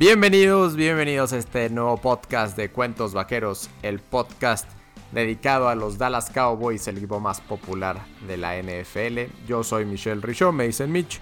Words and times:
Bienvenidos, 0.00 0.76
bienvenidos 0.76 1.34
a 1.34 1.36
este 1.36 1.68
nuevo 1.68 1.98
podcast 1.98 2.56
de 2.56 2.70
Cuentos 2.70 3.12
Vaqueros, 3.12 3.68
el 3.82 3.98
podcast 3.98 4.66
dedicado 5.12 5.68
a 5.68 5.74
los 5.74 5.98
Dallas 5.98 6.30
Cowboys, 6.30 6.88
el 6.88 6.96
equipo 6.96 7.20
más 7.20 7.42
popular 7.42 8.00
de 8.26 8.38
la 8.38 8.56
NFL. 8.56 9.30
Yo 9.46 9.62
soy 9.62 9.84
Michelle 9.84 10.22
Richaud, 10.22 10.54
me 10.54 10.64
dicen 10.66 10.90
Mitch, 10.90 11.20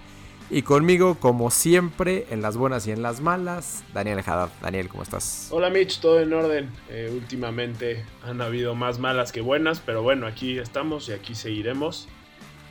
y 0.49 0.63
conmigo, 0.63 1.17
como 1.19 1.51
siempre, 1.51 2.29
en 2.31 2.41
las 2.41 2.57
buenas 2.57 2.87
y 2.87 2.93
en 2.93 3.03
las 3.03 3.21
malas, 3.21 3.83
Daniel 3.93 4.21
Haddad. 4.21 4.51
Daniel, 4.63 4.89
¿cómo 4.89 5.03
estás? 5.03 5.49
Hola 5.51 5.71
Mitch, 5.71 5.99
todo 5.99 6.21
en 6.21 6.33
orden. 6.33 6.71
Eh, 6.89 7.11
últimamente 7.13 8.05
han 8.23 8.41
habido 8.41 8.77
más 8.77 9.01
malas 9.01 9.33
que 9.33 9.41
buenas, 9.41 9.83
pero 9.85 10.05
bueno, 10.05 10.29
aquí 10.29 10.57
estamos 10.57 11.09
y 11.09 11.15
aquí 11.15 11.35
seguiremos. 11.35 12.07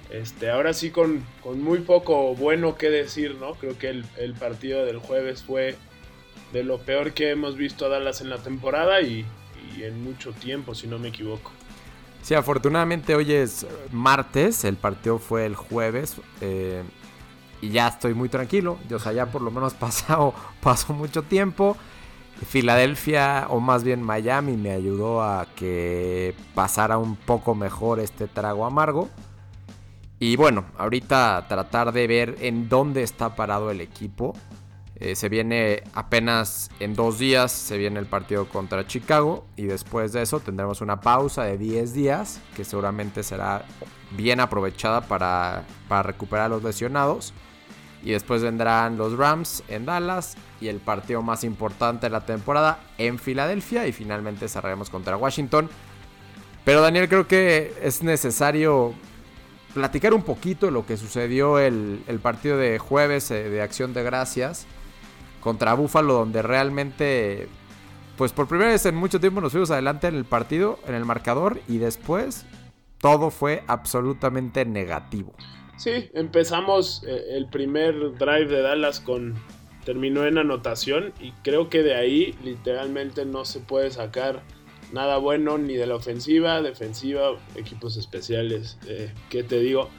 Este, 0.09 0.49
ahora 0.49 0.71
sí 0.71 0.89
con, 0.89 1.21
con 1.43 1.61
muy 1.61 1.79
poco 1.79 2.33
bueno 2.33 2.77
que 2.77 2.89
decir, 2.89 3.35
¿no? 3.41 3.55
Creo 3.55 3.77
que 3.77 3.89
el, 3.89 4.05
el 4.15 4.35
partido 4.35 4.85
del 4.85 4.99
jueves 4.99 5.43
fue 5.43 5.75
de 6.53 6.63
lo 6.63 6.79
peor 6.79 7.13
que 7.13 7.31
hemos 7.31 7.55
visto 7.55 7.85
a 7.85 7.89
Dallas 7.89 8.21
en 8.21 8.29
la 8.29 8.37
temporada 8.37 9.01
y, 9.01 9.25
en 9.79 10.03
mucho 10.03 10.31
tiempo, 10.31 10.73
si 10.73 10.87
no 10.87 10.97
me 10.97 11.09
equivoco. 11.09 11.51
Sí, 12.23 12.33
afortunadamente 12.33 13.15
hoy 13.15 13.31
es 13.31 13.67
martes, 13.91 14.63
el 14.65 14.75
partido 14.75 15.19
fue 15.19 15.45
el 15.45 15.55
jueves 15.55 16.17
eh, 16.41 16.83
y 17.61 17.69
ya 17.69 17.87
estoy 17.87 18.13
muy 18.13 18.27
tranquilo. 18.27 18.79
O 18.91 18.99
sea, 18.99 19.13
ya 19.13 19.27
por 19.27 19.41
lo 19.41 19.51
menos 19.51 19.73
pasado, 19.75 20.33
pasó 20.61 20.93
mucho 20.93 21.23
tiempo. 21.23 21.77
Filadelfia, 22.45 23.47
o 23.49 23.59
más 23.59 23.83
bien 23.83 24.03
Miami, 24.03 24.57
me 24.57 24.71
ayudó 24.71 25.23
a 25.23 25.47
que 25.55 26.35
pasara 26.53 26.97
un 26.97 27.15
poco 27.15 27.55
mejor 27.55 27.99
este 27.99 28.27
trago 28.27 28.65
amargo. 28.65 29.09
Y 30.19 30.35
bueno, 30.35 30.65
ahorita 30.77 31.45
tratar 31.47 31.91
de 31.91 32.07
ver 32.07 32.35
en 32.41 32.69
dónde 32.69 33.03
está 33.03 33.35
parado 33.35 33.71
el 33.71 33.81
equipo. 33.81 34.35
Eh, 34.99 35.15
se 35.15 35.29
viene 35.29 35.83
apenas 35.93 36.71
en 36.79 36.95
dos 36.95 37.19
días, 37.19 37.51
se 37.51 37.77
viene 37.77 37.99
el 37.99 38.07
partido 38.07 38.49
contra 38.49 38.87
Chicago 38.87 39.45
y 39.55 39.63
después 39.63 40.11
de 40.11 40.23
eso 40.23 40.39
tendremos 40.39 40.81
una 40.81 41.01
pausa 41.01 41.43
de 41.43 41.59
10 41.59 41.93
días 41.93 42.39
que 42.55 42.63
seguramente 42.63 43.21
será 43.21 43.63
bien 44.11 44.39
aprovechada 44.39 45.01
para, 45.01 45.65
para 45.87 46.01
recuperar 46.01 46.47
a 46.47 46.49
los 46.49 46.63
lesionados. 46.63 47.33
Y 48.01 48.11
después 48.11 48.41
vendrán 48.41 48.97
los 48.97 49.17
Rams 49.17 49.63
en 49.67 49.85
Dallas 49.85 50.35
y 50.61 50.67
el 50.67 50.77
partido 50.77 51.21
más 51.21 51.43
importante 51.43 52.07
de 52.07 52.09
la 52.11 52.25
temporada 52.25 52.79
en 52.97 53.19
Filadelfia 53.19 53.85
y 53.85 53.91
finalmente 53.91 54.47
cerraremos 54.47 54.89
contra 54.89 55.17
Washington. 55.17 55.69
Pero 56.63 56.81
Daniel 56.81 57.07
creo 57.07 57.27
que 57.27 57.73
es 57.83 58.01
necesario 58.01 58.93
platicar 59.73 60.13
un 60.13 60.23
poquito 60.23 60.71
lo 60.71 60.85
que 60.85 60.97
sucedió 60.97 61.59
el, 61.59 62.03
el 62.07 62.19
partido 62.19 62.57
de 62.57 62.79
jueves 62.79 63.29
eh, 63.29 63.49
de 63.49 63.61
Acción 63.61 63.93
de 63.93 64.03
Gracias 64.03 64.65
contra 65.39 65.73
Búfalo, 65.73 66.13
donde 66.13 66.41
realmente, 66.41 67.47
pues 68.17 68.31
por 68.31 68.47
primera 68.47 68.71
vez 68.71 68.85
en 68.85 68.95
mucho 68.95 69.19
tiempo 69.19 69.41
nos 69.41 69.51
fuimos 69.51 69.71
adelante 69.71 70.07
en 70.07 70.15
el 70.15 70.25
partido, 70.25 70.79
en 70.87 70.95
el 70.95 71.05
marcador, 71.05 71.59
y 71.67 71.77
después 71.77 72.45
todo 72.99 73.29
fue 73.29 73.63
absolutamente 73.67 74.65
negativo. 74.65 75.33
Sí, 75.77 76.09
empezamos 76.13 77.03
eh, 77.05 77.35
el 77.37 77.47
primer 77.47 78.17
drive 78.17 78.47
de 78.47 78.61
Dallas 78.61 78.99
con 78.99 79.35
terminó 79.85 80.25
en 80.25 80.37
anotación 80.37 81.13
y 81.21 81.31
creo 81.43 81.69
que 81.69 81.81
de 81.81 81.95
ahí 81.95 82.35
literalmente 82.43 83.23
no 83.23 83.45
se 83.45 83.61
puede 83.61 83.89
sacar 83.89 84.43
nada 84.91 85.17
bueno 85.17 85.57
ni 85.57 85.75
de 85.75 85.87
la 85.87 85.95
ofensiva, 85.95 86.61
defensiva, 86.61 87.37
equipos 87.55 87.95
especiales, 87.95 88.77
eh, 88.87 89.13
¿qué 89.29 89.43
te 89.43 89.59
digo? 89.59 89.89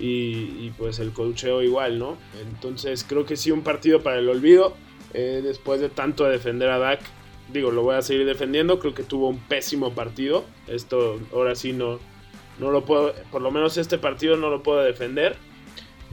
Y, 0.00 0.70
pues 0.78 1.00
el 1.00 1.12
cocheo 1.12 1.62
igual, 1.62 1.98
¿no? 1.98 2.16
Entonces 2.40 3.04
creo 3.06 3.26
que 3.26 3.36
sí 3.36 3.50
un 3.50 3.62
partido 3.62 4.02
para 4.02 4.18
el 4.18 4.28
olvido. 4.28 4.76
Eh, 5.14 5.40
después 5.42 5.80
de 5.80 5.88
tanto 5.88 6.24
de 6.24 6.32
defender 6.32 6.70
a 6.70 6.78
Dak, 6.78 7.00
digo, 7.52 7.70
lo 7.70 7.82
voy 7.82 7.96
a 7.96 8.02
seguir 8.02 8.24
defendiendo. 8.24 8.78
Creo 8.78 8.94
que 8.94 9.02
tuvo 9.02 9.28
un 9.28 9.38
pésimo 9.38 9.92
partido. 9.94 10.44
Esto 10.68 11.18
ahora 11.32 11.54
sí 11.54 11.72
no, 11.72 11.98
no 12.58 12.70
lo 12.70 12.84
puedo, 12.84 13.12
por 13.30 13.42
lo 13.42 13.50
menos 13.50 13.76
este 13.76 13.98
partido 13.98 14.36
no 14.36 14.50
lo 14.50 14.62
puedo 14.62 14.82
defender. 14.82 15.36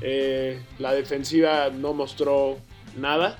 Eh, 0.01 0.61
la 0.79 0.93
defensiva 0.93 1.69
no 1.69 1.93
mostró 1.93 2.57
nada. 2.97 3.39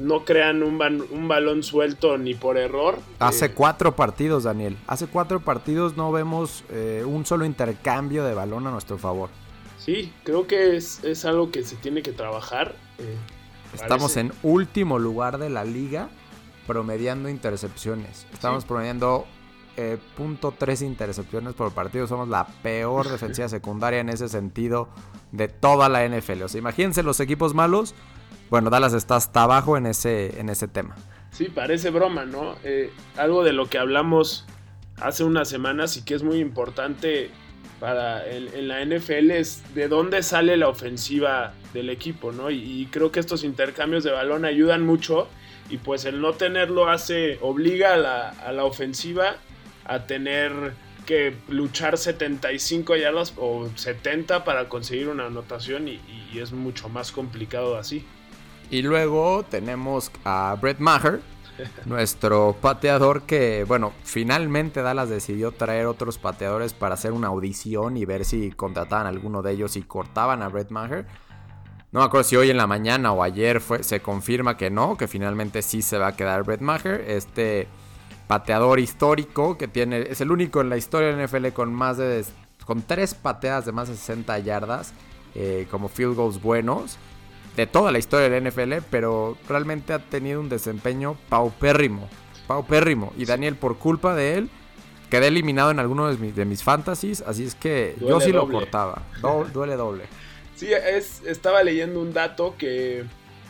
No 0.00 0.24
crean 0.24 0.62
un, 0.62 0.80
un 1.10 1.28
balón 1.28 1.62
suelto 1.62 2.18
ni 2.18 2.34
por 2.34 2.56
error. 2.56 2.98
Hace 3.18 3.46
eh, 3.46 3.52
cuatro 3.52 3.94
partidos, 3.94 4.44
Daniel. 4.44 4.76
Hace 4.86 5.06
cuatro 5.06 5.40
partidos 5.40 5.96
no 5.96 6.10
vemos 6.10 6.64
un 7.06 7.26
solo 7.26 7.44
intercambio 7.44 8.24
de 8.24 8.34
balón 8.34 8.66
a 8.66 8.70
nuestro 8.70 8.98
favor. 8.98 9.30
Sí, 9.78 10.12
creo 10.24 10.46
que 10.46 10.76
es, 10.76 11.02
es 11.04 11.24
algo 11.24 11.50
que 11.50 11.62
se 11.64 11.76
tiene 11.76 12.02
que 12.02 12.12
trabajar. 12.12 12.74
Estamos 13.74 14.16
en 14.16 14.32
último 14.42 14.98
lugar 14.98 15.38
de 15.38 15.50
la 15.50 15.64
liga 15.64 16.08
promediando 16.66 17.28
intercepciones. 17.28 18.26
Estamos 18.32 18.64
promediando 18.64 19.26
eh, 19.76 19.98
punto 20.16 20.52
.3 20.56 20.86
intercepciones 20.86 21.54
por 21.54 21.72
partido. 21.72 22.06
Somos 22.06 22.28
la 22.28 22.46
peor 22.62 23.08
defensiva 23.10 23.48
secundaria 23.48 24.00
en 24.00 24.08
ese 24.08 24.28
sentido 24.28 24.88
de 25.32 25.48
toda 25.48 25.88
la 25.88 26.06
NFL. 26.06 26.42
O 26.42 26.48
sea, 26.48 26.58
imagínense 26.58 27.02
los 27.02 27.18
equipos 27.20 27.54
malos. 27.54 27.94
Bueno, 28.50 28.68
Dallas 28.68 28.94
está 28.94 29.14
hasta 29.14 29.44
abajo 29.44 29.76
en 29.76 29.86
ese, 29.86 30.40
en 30.40 30.48
ese 30.48 30.66
tema. 30.66 30.96
Sí, 31.30 31.44
parece 31.46 31.90
broma, 31.90 32.24
¿no? 32.24 32.56
Eh, 32.64 32.92
algo 33.16 33.44
de 33.44 33.52
lo 33.52 33.70
que 33.70 33.78
hablamos 33.78 34.44
hace 34.96 35.22
unas 35.22 35.48
semanas 35.48 35.96
y 35.96 36.02
que 36.02 36.14
es 36.14 36.24
muy 36.24 36.38
importante 36.38 37.30
para 37.78 38.28
en 38.28 38.68
la 38.68 38.84
NFL 38.84 39.30
es 39.30 39.62
de 39.74 39.88
dónde 39.88 40.22
sale 40.22 40.58
la 40.58 40.68
ofensiva 40.68 41.54
del 41.72 41.88
equipo, 41.88 42.32
¿no? 42.32 42.50
Y, 42.50 42.86
creo 42.90 43.10
que 43.10 43.20
estos 43.20 43.42
intercambios 43.42 44.04
de 44.04 44.10
balón 44.10 44.44
ayudan 44.44 44.84
mucho 44.84 45.28
y 45.70 45.78
pues 45.78 46.04
el 46.04 46.20
no 46.20 46.34
tenerlo 46.34 46.90
hace, 46.90 47.38
obliga 47.40 47.94
a 47.94 48.52
la, 48.52 48.64
ofensiva 48.64 49.36
a 49.86 50.06
tener 50.06 50.52
que 51.06 51.34
luchar 51.48 51.96
75 51.96 52.96
yardas 52.96 53.32
o 53.38 53.70
70 53.74 54.44
para 54.44 54.68
conseguir 54.68 55.08
una 55.08 55.26
anotación 55.26 55.88
y 55.88 56.00
es 56.34 56.52
mucho 56.52 56.90
más 56.90 57.12
complicado 57.12 57.78
así. 57.78 58.04
Y 58.70 58.82
luego 58.82 59.42
tenemos 59.42 60.12
a 60.24 60.56
Brett 60.60 60.78
Maher, 60.78 61.20
nuestro 61.86 62.56
pateador 62.60 63.22
que, 63.22 63.64
bueno, 63.66 63.92
finalmente 64.04 64.80
Dallas 64.80 65.08
decidió 65.08 65.50
traer 65.50 65.86
otros 65.86 66.18
pateadores 66.18 66.72
para 66.72 66.94
hacer 66.94 67.12
una 67.12 67.28
audición 67.28 67.96
y 67.96 68.04
ver 68.04 68.24
si 68.24 68.52
contrataban 68.52 69.06
a 69.06 69.10
alguno 69.10 69.42
de 69.42 69.52
ellos 69.52 69.76
y 69.76 69.82
cortaban 69.82 70.42
a 70.42 70.48
Brett 70.48 70.70
Maher. 70.70 71.06
No 71.90 71.98
me 71.98 72.06
acuerdo 72.06 72.22
si 72.22 72.36
hoy 72.36 72.50
en 72.50 72.56
la 72.56 72.68
mañana 72.68 73.10
o 73.12 73.24
ayer 73.24 73.60
fue, 73.60 73.82
se 73.82 74.00
confirma 74.00 74.56
que 74.56 74.70
no, 74.70 74.96
que 74.96 75.08
finalmente 75.08 75.62
sí 75.62 75.82
se 75.82 75.98
va 75.98 76.08
a 76.08 76.16
quedar 76.16 76.44
Brett 76.44 76.60
Maher. 76.60 77.04
Este 77.08 77.66
pateador 78.28 78.78
histórico 78.78 79.58
que 79.58 79.66
tiene, 79.66 80.02
es 80.02 80.20
el 80.20 80.30
único 80.30 80.60
en 80.60 80.68
la 80.68 80.76
historia 80.76 81.08
del 81.08 81.26
NFL 81.26 81.48
con 81.48 81.74
más 81.74 81.96
de, 81.96 82.24
con 82.64 82.82
tres 82.82 83.14
pateadas 83.14 83.64
de 83.66 83.72
más 83.72 83.88
de 83.88 83.96
60 83.96 84.38
yardas 84.38 84.94
eh, 85.34 85.66
como 85.68 85.88
field 85.88 86.14
goals 86.14 86.40
buenos 86.40 86.96
de 87.56 87.66
toda 87.66 87.92
la 87.92 87.98
historia 87.98 88.28
del 88.28 88.48
NFL, 88.48 88.84
pero 88.90 89.36
realmente 89.48 89.92
ha 89.92 89.98
tenido 89.98 90.40
un 90.40 90.48
desempeño 90.48 91.16
paupérrimo. 91.28 92.08
Paupérrimo. 92.46 93.12
Y 93.16 93.26
Daniel, 93.26 93.56
por 93.56 93.78
culpa 93.78 94.14
de 94.14 94.38
él, 94.38 94.50
quedé 95.10 95.28
eliminado 95.28 95.70
en 95.70 95.78
alguno 95.78 96.08
de 96.10 96.16
mis, 96.16 96.34
de 96.34 96.44
mis 96.44 96.62
fantasies, 96.62 97.22
así 97.26 97.44
es 97.44 97.54
que 97.54 97.96
yo 98.00 98.20
sí 98.20 98.32
lo 98.32 98.48
cortaba. 98.48 99.02
duele 99.52 99.76
doble. 99.76 100.04
Sí, 100.54 100.72
es, 100.72 101.22
estaba 101.26 101.62
leyendo 101.62 102.00
un 102.00 102.12
dato 102.12 102.54
que 102.58 103.04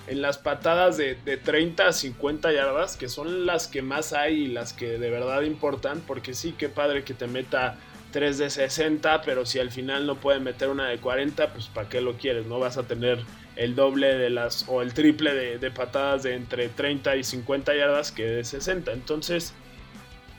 en 0.06 0.22
las 0.22 0.38
patadas 0.38 0.96
de, 0.96 1.16
de, 1.16 1.36
30 1.36 1.88
a 1.88 1.92
50 1.92 2.52
yardas, 2.52 2.96
que 2.96 3.08
son 3.08 3.46
las 3.46 3.68
que 3.68 3.82
más 3.82 4.12
hay 4.12 4.44
y 4.44 4.46
las 4.48 4.72
que 4.72 4.98
de 4.98 5.10
verdad 5.10 5.42
importan, 5.42 6.02
porque 6.06 6.34
sí, 6.34 6.54
qué 6.56 6.68
padre 6.68 7.04
que 7.04 7.14
te 7.14 7.26
meta 7.26 7.76
3 8.12 8.38
de 8.38 8.50
60, 8.50 9.22
pero 9.22 9.46
si 9.46 9.58
al 9.58 9.70
final 9.70 10.06
no 10.06 10.16
puede 10.16 10.40
meter 10.40 10.68
una 10.68 10.88
de 10.88 10.98
40, 10.98 11.52
pues 11.52 11.66
¿para 11.66 11.88
qué 11.88 12.00
lo 12.00 12.14
quieres? 12.14 12.46
No 12.46 12.58
vas 12.58 12.76
a 12.76 12.84
tener 12.84 13.24
el 13.60 13.74
doble 13.74 14.16
de 14.16 14.30
las 14.30 14.64
o 14.68 14.80
el 14.80 14.94
triple 14.94 15.34
de, 15.34 15.70
patadas 15.70 16.22
de 16.22 16.34
entre 16.34 16.70
30 16.70 17.16
y 17.16 17.24
50 17.24 17.76
yardas 17.76 18.10
que 18.10 18.24
de 18.24 18.42
60. 18.42 18.90
Entonces, 18.90 19.52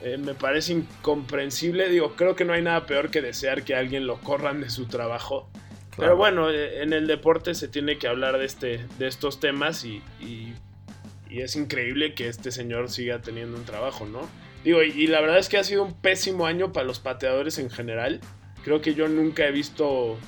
eh, 0.02 0.18
me 0.18 0.34
parece 0.34 0.72
incomprensible. 0.72 1.88
Digo, 1.88 2.16
creo 2.16 2.34
que 2.34 2.44
no 2.44 2.52
hay 2.52 2.62
nada 2.62 2.84
peor 2.84 3.10
que 3.10 3.22
desear 3.22 3.62
que 3.62 3.76
alguien 3.76 4.08
lo 4.08 4.18
corran 4.18 4.60
de 4.60 4.70
su 4.70 4.86
trabajo. 4.86 5.48
Pero 5.96 6.16
bueno, 6.16 6.50
eh, 6.50 6.82
en 6.82 6.92
el 6.92 7.06
deporte 7.06 7.54
se 7.54 7.68
tiene 7.68 7.96
que 7.96 8.08
hablar 8.08 8.38
de, 8.38 8.44
este, 8.44 8.86
de 8.98 9.06
estos 9.06 9.38
temas 9.38 9.84
y, 9.84 10.02
y, 10.20 10.54
es 11.30 11.54
increíble 11.54 12.14
que 12.14 12.26
este 12.26 12.50
señor 12.50 12.90
siga 12.90 13.22
teniendo 13.22 13.56
un 13.56 13.64
trabajo, 13.64 14.04
¿no? 14.04 14.28
Digo, 14.64 14.82
y, 14.82 15.06
la 15.06 15.20
verdad 15.20 15.38
es 15.38 15.48
que 15.48 15.58
ha 15.58 15.64
sido 15.64 15.84
un 15.84 15.94
pésimo 15.94 16.44
año 16.46 16.72
para 16.72 16.86
los 16.86 16.98
pateadores 16.98 17.58
en 17.58 17.70
general. 17.70 18.20
Creo 18.64 18.80
que 18.82 18.94
yo 18.94 19.08
nunca 19.08 19.46
he 19.46 19.52
visto 19.52 20.18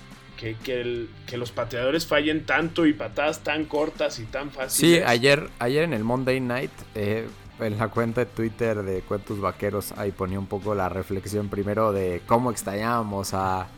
que, 0.62 1.08
los 1.37 1.50
pateadores 1.50 2.06
fallen 2.06 2.44
tanto 2.44 2.87
y 2.87 2.93
patadas 2.93 3.41
tan 3.41 3.64
cortas 3.64 4.19
y 4.19 4.25
tan 4.25 4.50
fáciles. 4.50 4.99
Sí, 4.99 5.02
ayer, 5.05 5.49
ayer 5.58 5.85
en 5.85 5.94
el 5.94 6.05
Monday 6.05 6.41
Night, 6.41 6.70
eh, 6.94 7.26
en 7.58 7.79
la 7.79 7.88
cuenta 7.88 8.20
de 8.20 8.26
Twitter 8.26 8.82
de 8.82 9.00
Cuentos 9.02 9.41
Vaqueros, 9.41 9.93
ahí 9.96 10.12
ponía 10.12 10.38
un 10.38 10.46
poco 10.46 10.75
la 10.75 10.88
reflexión 10.88 11.49
primero 11.49 11.93
de 11.93 12.20
cómo 12.26 12.50
extrañábamos 12.50 13.32
a, 13.32 13.69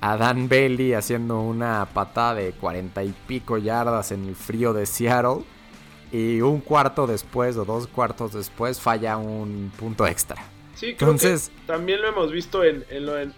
a 0.00 0.16
Dan 0.16 0.48
Bailey 0.48 0.94
haciendo 0.94 1.40
una 1.40 1.86
patada 1.92 2.34
de 2.34 2.52
cuarenta 2.52 3.02
y 3.02 3.14
pico 3.26 3.58
yardas 3.58 4.12
en 4.12 4.26
el 4.26 4.36
frío 4.36 4.72
de 4.72 4.86
Seattle. 4.86 5.44
y 6.12 6.40
un 6.40 6.60
cuarto 6.60 7.06
después 7.06 7.56
o 7.56 7.64
dos 7.64 7.86
cuartos 7.86 8.34
después 8.34 8.80
falla 8.80 9.16
un 9.16 9.72
punto 9.76 10.06
extra. 10.06 10.51
Sí, 10.82 10.96
creo 10.96 11.12
Entonces, 11.12 11.50
que 11.50 11.66
también 11.68 12.02
lo 12.02 12.08
hemos 12.08 12.32
visto 12.32 12.64
en, 12.64 12.84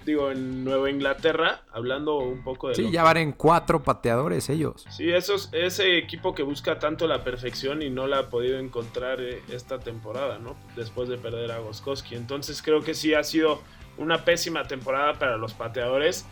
digo, 0.06 0.30
en 0.30 0.64
Nueva 0.64 0.88
Inglaterra, 0.88 1.60
hablando 1.72 2.16
un 2.16 2.42
poco 2.42 2.70
de... 2.70 2.74
Sí, 2.74 2.90
ya 2.90 3.02
van 3.02 3.18
en 3.18 3.32
cuatro 3.32 3.82
pateadores 3.82 4.48
ellos. 4.48 4.86
Sí, 4.88 5.12
esos, 5.12 5.50
ese 5.52 5.98
equipo 5.98 6.34
que 6.34 6.42
busca 6.42 6.78
tanto 6.78 7.06
la 7.06 7.22
perfección 7.22 7.82
y 7.82 7.90
no 7.90 8.06
la 8.06 8.20
ha 8.20 8.30
podido 8.30 8.58
encontrar 8.58 9.20
eh, 9.20 9.42
esta 9.50 9.78
temporada, 9.78 10.38
¿no? 10.38 10.56
Después 10.74 11.10
de 11.10 11.18
perder 11.18 11.52
a 11.52 11.58
Goskowski. 11.58 12.14
Entonces 12.14 12.62
creo 12.62 12.80
que 12.80 12.94
sí 12.94 13.12
ha 13.12 13.22
sido 13.22 13.60
una 13.98 14.24
pésima 14.24 14.66
temporada 14.66 15.18
para 15.18 15.36
los 15.36 15.52
pateadores. 15.52 16.24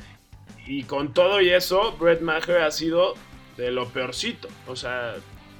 Y 0.67 0.85
con 0.85 1.13
todo 1.13 1.43
y 1.43 1.51
eso, 1.51 1.95
Brett 2.01 2.23
Maher 2.23 2.63
ha 2.63 2.71
sido 2.71 3.17
de 3.59 3.71
lo 3.71 3.87
peorcito. 3.87 4.49
O 4.67 4.77
sea, 4.77 5.17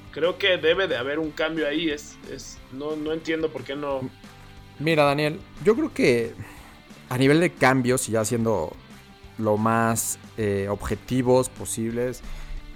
creo 0.09 0.39
que 0.39 0.57
debe 0.57 0.87
de 0.87 0.97
haber 0.97 1.19
un 1.19 1.29
cambio 1.29 1.67
ahí. 1.67 1.91
Es, 1.91 2.17
es, 2.31 2.57
no, 2.71 2.95
no 2.95 3.13
entiendo 3.13 3.49
por 3.49 3.63
qué 3.63 3.75
no 3.75 4.01
Mira, 4.79 5.03
Daniel, 5.03 5.39
yo 5.63 5.75
creo 5.75 5.93
que 5.93 6.33
a 7.09 7.17
nivel 7.17 7.39
de 7.39 7.51
cambios 7.51 8.09
y 8.09 8.13
ya 8.13 8.25
siendo 8.25 8.75
lo 9.37 9.57
más 9.57 10.19
eh, 10.37 10.67
objetivos 10.69 11.49
posibles, 11.49 12.21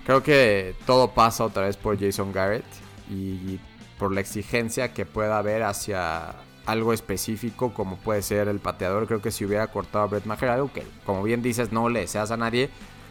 creo 0.06 0.24
que 0.24 0.76
todo 0.86 1.12
pasa 1.12 1.44
otra 1.44 1.64
vez 1.64 1.78
por 1.78 2.00
Jason 2.00 2.32
Garrett 2.32 2.66
y 3.10 3.60
por 3.98 4.14
la 4.14 4.22
exigencia 4.22 4.94
que 4.94 5.06
pueda 5.06 5.38
haber 5.38 5.64
hacia 5.64 6.36
algo 6.66 6.94
específico 6.94 7.74
como 7.74 7.98
puede 7.98 8.22
ser 8.22 8.48
el 8.48 8.60
pateador. 8.60 9.08
Creo 9.08 9.22
que 9.22 9.32
si 9.32 9.46
hubiera 9.46 9.68
cortado 9.68 10.04
a 10.04 10.08
Brett 10.08 10.26
Maher, 10.26 10.50
algo 10.50 10.72
que 10.72 10.84
como 11.06 11.24
bien 11.24 11.42
dices 11.42 11.72
no 11.72 11.90
le 11.90 12.02
deseas 12.02 12.30
a 12.30 12.38
nadie, 12.38 12.70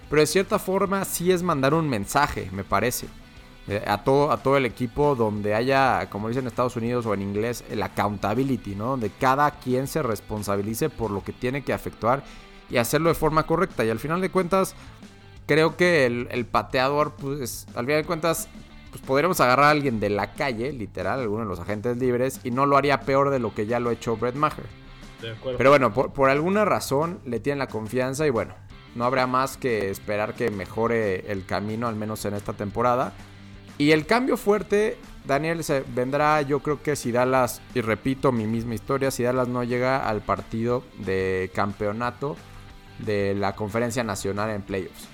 pero 0.08 0.20
de 0.20 0.26
cierta 0.26 0.58
forma 0.58 1.04
sí 1.04 1.32
es 1.32 1.42
mandar 1.42 1.74
un 1.74 1.88
mensaje, 1.88 2.48
me 2.52 2.64
parece. 2.64 3.08
Eh, 3.68 3.82
a 3.84 4.04
todo, 4.04 4.30
a 4.30 4.36
todo 4.36 4.56
el 4.56 4.64
equipo 4.64 5.16
donde 5.16 5.52
haya, 5.52 6.08
como 6.08 6.28
dicen 6.28 6.44
en 6.44 6.48
Estados 6.48 6.76
Unidos 6.76 7.04
o 7.04 7.14
en 7.14 7.22
inglés, 7.22 7.64
el 7.68 7.82
accountability, 7.82 8.76
¿no? 8.76 8.90
Donde 8.90 9.10
cada 9.10 9.50
quien 9.50 9.88
se 9.88 10.04
responsabilice 10.04 10.88
por 10.88 11.10
lo 11.10 11.24
que 11.24 11.32
tiene 11.32 11.64
que 11.64 11.72
efectuar 11.72 12.22
y 12.70 12.76
hacerlo 12.76 13.08
de 13.08 13.16
forma 13.16 13.44
correcta. 13.44 13.84
Y 13.84 13.90
al 13.90 13.98
final 13.98 14.20
de 14.20 14.30
cuentas, 14.30 14.76
creo 15.46 15.76
que 15.76 16.06
el, 16.06 16.46
pateador, 16.46 17.14
pues, 17.14 17.66
al 17.74 17.86
final 17.86 18.02
de 18.02 18.06
cuentas, 18.06 18.48
pues 18.90 19.02
podríamos 19.02 19.40
agarrar 19.40 19.66
a 19.66 19.70
alguien 19.70 19.98
de 19.98 20.10
la 20.10 20.32
calle, 20.34 20.72
literal, 20.72 21.18
alguno 21.18 21.42
de 21.42 21.48
los 21.48 21.58
agentes 21.58 21.96
libres, 21.96 22.40
y 22.44 22.52
no 22.52 22.66
lo 22.66 22.76
haría 22.76 23.00
peor 23.00 23.30
de 23.30 23.40
lo 23.40 23.52
que 23.52 23.66
ya 23.66 23.80
lo 23.80 23.90
ha 23.90 23.94
hecho 23.94 24.16
Brett 24.16 24.36
Maher. 24.36 24.66
Pero 25.58 25.70
bueno, 25.70 25.92
por, 25.92 26.12
por 26.12 26.30
alguna 26.30 26.64
razón 26.64 27.18
le 27.24 27.40
tienen 27.40 27.58
la 27.58 27.66
confianza 27.66 28.26
y 28.28 28.30
bueno, 28.30 28.54
no 28.94 29.04
habrá 29.04 29.26
más 29.26 29.56
que 29.56 29.90
esperar 29.90 30.34
que 30.34 30.52
mejore 30.52 31.32
el 31.32 31.46
camino, 31.46 31.88
al 31.88 31.96
menos 31.96 32.24
en 32.26 32.34
esta 32.34 32.52
temporada. 32.52 33.12
Y 33.78 33.90
el 33.90 34.06
cambio 34.06 34.36
fuerte, 34.36 34.96
Daniel, 35.26 35.62
se 35.62 35.84
vendrá 35.94 36.40
yo 36.42 36.60
creo 36.60 36.82
que 36.82 36.96
si 36.96 37.12
Dallas, 37.12 37.60
y 37.74 37.80
repito 37.80 38.32
mi 38.32 38.46
misma 38.46 38.74
historia, 38.74 39.10
si 39.10 39.22
Dallas 39.22 39.48
no 39.48 39.64
llega 39.64 40.08
al 40.08 40.22
partido 40.22 40.82
de 40.98 41.50
campeonato 41.54 42.36
de 42.98 43.34
la 43.34 43.54
conferencia 43.54 44.02
nacional 44.02 44.50
en 44.50 44.62
playoffs. 44.62 45.08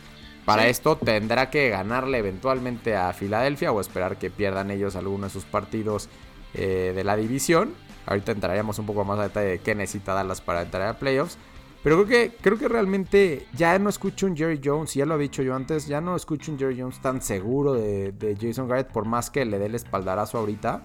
Para 0.44 0.67
esto 0.67 0.97
tendrá 0.97 1.50
que 1.50 1.69
ganarle 1.69 2.19
eventualmente 2.19 2.97
a 2.97 3.12
Filadelfia 3.12 3.70
o 3.70 3.81
esperar 3.81 4.17
que 4.17 4.31
pierdan 4.31 4.70
ellos 4.73 4.97
alguno 4.97 5.26
de 5.26 5.31
sus 5.31 5.44
partidos 5.44 6.09
eh, 6.55 6.93
de 6.94 7.05
la 7.05 7.17
división. 7.17 7.75
Ahorita 8.06 8.32
entraríamos 8.32 8.79
un 8.81 8.87
poco 8.87 9.05
más 9.05 9.20
a 9.20 9.25
detalle 9.25 9.49
de 9.49 9.59
qué 9.61 9.76
necesita 9.76 10.14
Dallas 10.14 10.41
para 10.41 10.62
entrar 10.62 10.88
a 10.88 10.99
playoffs. 10.99 11.38
Pero 11.82 12.05
creo 12.05 12.06
que, 12.06 12.37
creo 12.40 12.58
que 12.58 12.69
realmente 12.69 13.46
ya 13.55 13.76
no 13.79 13.88
escucho 13.88 14.26
un 14.26 14.37
Jerry 14.37 14.61
Jones, 14.62 14.94
ya 14.94 15.05
lo 15.05 15.17
he 15.17 15.19
dicho 15.19 15.43
yo 15.43 15.55
antes, 15.55 15.88
ya 15.88 16.00
no 16.00 16.14
escucho 16.14 16.52
un 16.52 16.58
Jerry 16.58 16.81
Jones 16.81 17.00
tan 17.02 17.20
seguro 17.20 17.75
de, 17.75 18.37
Jason 18.40 18.69
Garrett, 18.69 18.93
por 18.93 19.05
más 19.05 19.31
que 19.31 19.44
le 19.44 19.58
dé 19.58 19.67
el 19.67 19.75
espaldarazo 19.75 20.38
ahorita. 20.38 20.82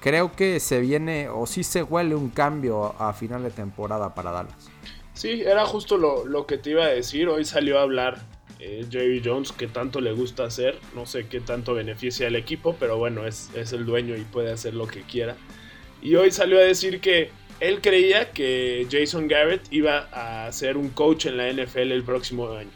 Creo 0.00 0.32
que 0.32 0.60
se 0.60 0.80
viene, 0.80 1.28
o 1.28 1.46
sí 1.46 1.64
se 1.64 1.82
huele 1.82 2.14
un 2.14 2.30
cambio 2.30 2.94
a 3.00 3.12
final 3.12 3.42
de 3.42 3.50
temporada 3.50 4.14
para 4.14 4.30
Dallas. 4.30 4.70
Sí, 5.14 5.42
era 5.42 5.66
justo 5.66 5.98
lo, 5.98 6.46
que 6.46 6.58
te 6.58 6.70
iba 6.70 6.84
a 6.84 6.88
decir. 6.88 7.28
Hoy 7.28 7.44
salió 7.44 7.80
a 7.80 7.82
hablar 7.82 8.22
eh, 8.60 8.86
Jerry 8.88 9.20
Jones, 9.22 9.50
que 9.50 9.66
tanto 9.66 10.00
le 10.00 10.12
gusta 10.12 10.44
hacer. 10.44 10.78
No 10.94 11.06
sé 11.06 11.26
qué 11.26 11.40
tanto 11.40 11.74
beneficia 11.74 12.28
al 12.28 12.36
equipo, 12.36 12.76
pero 12.78 12.96
bueno, 12.98 13.26
es, 13.26 13.50
es 13.56 13.72
el 13.72 13.84
dueño 13.84 14.16
y 14.16 14.22
puede 14.22 14.52
hacer 14.52 14.74
lo 14.74 14.86
que 14.86 15.02
quiera. 15.02 15.36
Y 16.00 16.14
hoy 16.14 16.30
salió 16.30 16.58
a 16.58 16.62
decir 16.62 17.00
que 17.00 17.30
él 17.60 17.80
creía 17.82 18.30
que 18.30 18.86
Jason 18.90 19.28
Garrett 19.28 19.62
iba 19.70 20.08
a 20.12 20.50
ser 20.50 20.76
un 20.76 20.88
coach 20.88 21.26
en 21.26 21.36
la 21.36 21.52
NFL 21.52 21.92
el 21.92 22.02
próximo 22.02 22.50
año. 22.52 22.70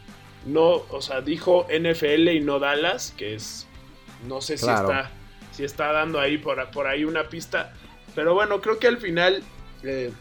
No, 0.45 0.83
o 0.89 1.01
sea, 1.01 1.21
dijo 1.21 1.67
NFL 1.69 2.29
y 2.29 2.39
no 2.39 2.59
Dallas, 2.59 3.13
que 3.17 3.33
es, 3.33 3.67
no 4.27 4.41
sé 4.41 4.57
si 4.57 4.69
está, 4.69 5.09
si 5.51 5.63
está 5.63 5.91
dando 5.91 6.19
ahí 6.19 6.37
por, 6.37 6.69
por, 6.69 6.85
ahí 6.85 7.03
una 7.03 7.29
pista. 7.29 7.73
Pero 8.13 8.35
bueno, 8.35 8.61
creo 8.61 8.77
que 8.77 8.87
al 8.87 8.97
final, 8.97 9.41
eh, 9.81 10.11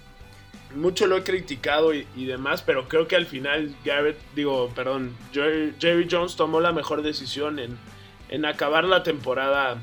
mucho 0.75 1.07
lo 1.07 1.19
he 1.19 1.23
criticado 1.25 1.93
y, 1.93 2.07
demás, 2.17 2.63
pero 2.63 2.89
creo 2.89 3.07
que 3.07 3.17
al 3.17 3.27
final 3.27 3.77
Garrett, 3.85 4.19
digo, 4.35 4.73
perdón, 4.75 5.15
Jerry, 5.33 6.09
Jones 6.11 6.37
tomó 6.37 6.61
la 6.61 6.73
mejor 6.73 7.03
decisión 7.03 7.59
en, 7.59 7.79
en 8.31 8.47
acabar 8.47 8.85
la 8.85 9.03
temporada 9.03 9.79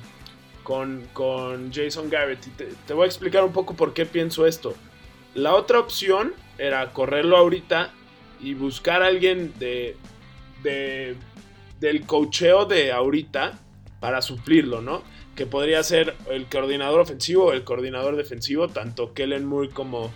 con, 0.63 1.07
con 1.13 1.71
Jason 1.73 2.09
Garrett. 2.09 2.45
Te, 2.85 2.93
voy 2.93 3.03
a 3.03 3.07
explicar 3.07 3.43
un 3.43 3.51
poco 3.51 3.75
por 3.75 3.93
qué 3.93 4.05
pienso 4.05 4.45
esto. 4.45 4.75
La 5.33 5.55
otra 5.55 5.79
opción 5.79 6.33
era 6.57 6.91
correrlo 6.91 7.37
ahorita 7.37 7.91
y 8.39 8.53
buscar 8.53 9.03
a 9.03 9.07
alguien 9.07 9.53
de, 9.59 9.95
de, 10.63 11.15
del 11.79 12.05
cocheo 12.05 12.65
de 12.65 12.91
ahorita 12.91 13.59
para 13.99 14.21
suplirlo, 14.21 14.81
¿no? 14.81 15.03
Que 15.35 15.45
podría 15.45 15.83
ser 15.83 16.15
el 16.29 16.47
coordinador 16.47 16.99
ofensivo 16.99 17.45
o 17.45 17.53
el 17.53 17.63
coordinador 17.63 18.15
defensivo, 18.15 18.67
tanto 18.67 19.13
Kellen 19.13 19.45
Moore 19.45 19.69
como, 19.69 20.11